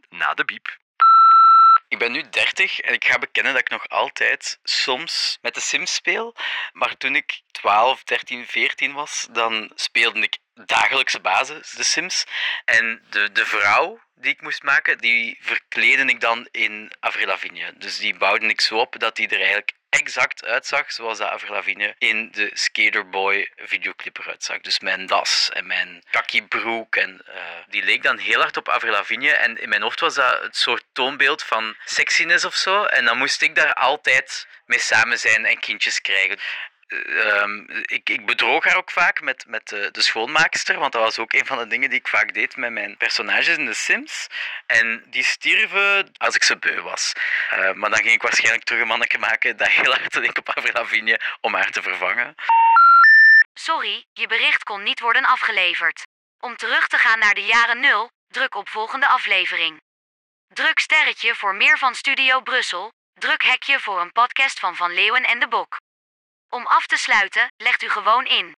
Na 0.10 0.34
de 0.34 0.46
biep. 0.46 0.78
Ik 1.88 2.00
ben 2.00 2.12
nu 2.12 2.30
30 2.30 2.80
en 2.80 2.94
ik 2.94 3.06
ga 3.06 3.20
bekennen 3.20 3.54
dat 3.54 3.62
ik 3.62 3.70
nog 3.70 3.88
altijd 3.90 4.60
soms 4.64 5.38
met 5.42 5.54
de 5.54 5.60
Sims 5.60 5.94
speel. 5.94 6.36
Maar 6.72 6.98
toen 6.98 7.16
ik 7.16 7.42
12, 7.52 8.04
13, 8.04 8.48
14 8.48 8.94
was, 8.94 9.28
dan 9.32 9.72
speelde 9.76 10.20
ik 10.20 10.38
dagelijkse 10.54 11.20
basis 11.20 11.72
de 11.72 11.84
Sims. 11.84 12.26
En 12.66 13.06
de, 13.10 13.32
de 13.32 13.46
vrouw 13.46 14.02
die 14.16 14.32
ik 14.32 14.42
moest 14.42 14.64
maken, 14.64 14.98
die 14.98 15.38
verkleedde 15.42 16.06
ik 16.06 16.20
dan 16.20 16.48
in 16.52 16.92
Avril 17.00 17.28
Lavigne. 17.28 17.74
Dus 17.78 17.98
die 17.98 18.18
bouwde 18.18 18.48
ik 18.48 18.62
zo 18.62 18.78
op 18.80 19.00
dat 19.00 19.16
die 19.16 19.28
er 19.28 19.42
eigenlijk 19.42 19.74
exact 19.94 20.46
uitzag 20.46 20.92
zoals 20.92 21.18
dat 21.18 21.30
Avril 21.30 21.54
Lavigne 21.54 21.96
in 21.98 22.32
de 22.32 22.50
Skaterboy 22.54 23.50
videoclip 23.56 24.18
eruit 24.18 24.44
zag. 24.44 24.62
Dus 24.62 24.80
mijn 24.80 25.06
das 25.06 25.50
en 25.54 25.68
mijn 25.68 26.04
kakkiebroek. 26.10 26.96
En, 26.96 27.22
eh, 27.26 27.42
die 27.68 27.84
leek 27.84 28.04
dan 28.04 28.18
heel 28.18 28.40
hard 28.40 28.58
op 28.58 28.70
Avril 28.70 28.92
Lavigne. 28.92 29.32
En 29.32 29.62
in 29.62 29.70
mijn 29.70 29.82
hoofd 29.82 30.00
was 30.00 30.16
dat 30.16 30.42
het 30.42 30.56
soort 30.56 30.84
toonbeeld 30.94 31.44
van 31.44 31.76
sexiness 31.86 32.46
of 32.46 32.56
zo. 32.56 32.84
En 32.84 33.06
dan 33.06 33.18
moest 33.18 33.42
ik 33.42 33.56
daar 33.56 33.74
altijd 33.74 34.48
mee 34.66 34.80
samen 34.80 35.20
zijn 35.20 35.46
en 35.46 35.60
kindjes 35.60 36.02
krijgen. 36.02 36.40
Eh, 36.88 37.28
ehm, 37.28 37.82
ik, 37.82 38.10
ik 38.10 38.26
bedroog 38.26 38.64
haar 38.64 38.76
ook 38.76 38.92
vaak 38.92 39.22
met, 39.22 39.46
met 39.48 39.68
de, 39.68 39.90
de 39.92 40.02
schoonmaakster, 40.02 40.80
want 40.80 40.92
dat 40.92 41.02
was 41.02 41.20
ook 41.20 41.34
een 41.34 41.46
van 41.46 41.58
de 41.58 41.68
dingen 41.68 41.90
die 41.90 42.00
ik 42.00 42.08
vaak 42.08 42.34
deed 42.34 42.56
met 42.56 42.72
mijn 42.72 42.98
personages 42.98 43.58
in 43.58 43.66
The 43.66 43.74
Sims. 43.74 44.28
En 44.66 45.04
die 45.08 45.24
stierven 45.24 46.12
als 46.18 46.36
ik 46.36 46.44
ze 46.44 46.58
beu 46.58 46.82
was. 46.82 47.14
Eh, 47.50 47.74
maar 47.74 47.90
dan 47.90 48.00
ging 48.00 48.12
ik 48.12 48.22
waarschijnlijk 48.22 48.64
terug 48.64 48.82
een 48.82 48.88
manneke 48.88 49.18
maken 49.18 49.58
dat 49.58 49.68
heel 49.68 49.96
hard 49.96 50.14
deed 50.14 50.38
op 50.38 50.50
Avril 50.50 50.74
Lavigne 50.74 51.20
om 51.42 51.54
haar 51.54 51.72
te 51.72 51.82
vervangen. 51.82 52.36
Sorry, 53.54 54.06
je 54.14 54.28
bericht 54.28 54.64
kon 54.64 54.84
niet 54.84 55.00
worden 55.00 55.26
afgeleverd. 55.26 56.04
Om 56.40 56.56
terug 56.56 56.88
te 56.88 56.98
gaan 56.98 57.20
naar 57.20 57.34
de 57.34 57.46
jaren 57.46 57.80
0, 57.80 58.12
druk 58.28 58.56
op 58.56 58.70
volgende 58.70 59.08
aflevering. 59.08 59.82
Druk 60.48 60.80
sterretje 60.80 61.36
voor 61.36 61.56
meer 61.56 61.78
van 61.78 61.96
Studio 61.96 62.42
Brussel. 62.42 62.92
Druk 63.14 63.44
hekje 63.44 63.80
voor 63.80 64.02
een 64.02 64.12
podcast 64.12 64.60
van 64.60 64.76
Van 64.76 64.94
Leeuwen 64.94 65.24
en 65.24 65.40
de 65.40 65.48
Bok. 65.48 65.78
Om 66.54 66.66
af 66.66 66.86
te 66.86 66.98
sluiten, 66.98 67.54
legt 67.58 67.84
u 67.84 67.90
gewoon 67.90 68.26
in. 68.26 68.56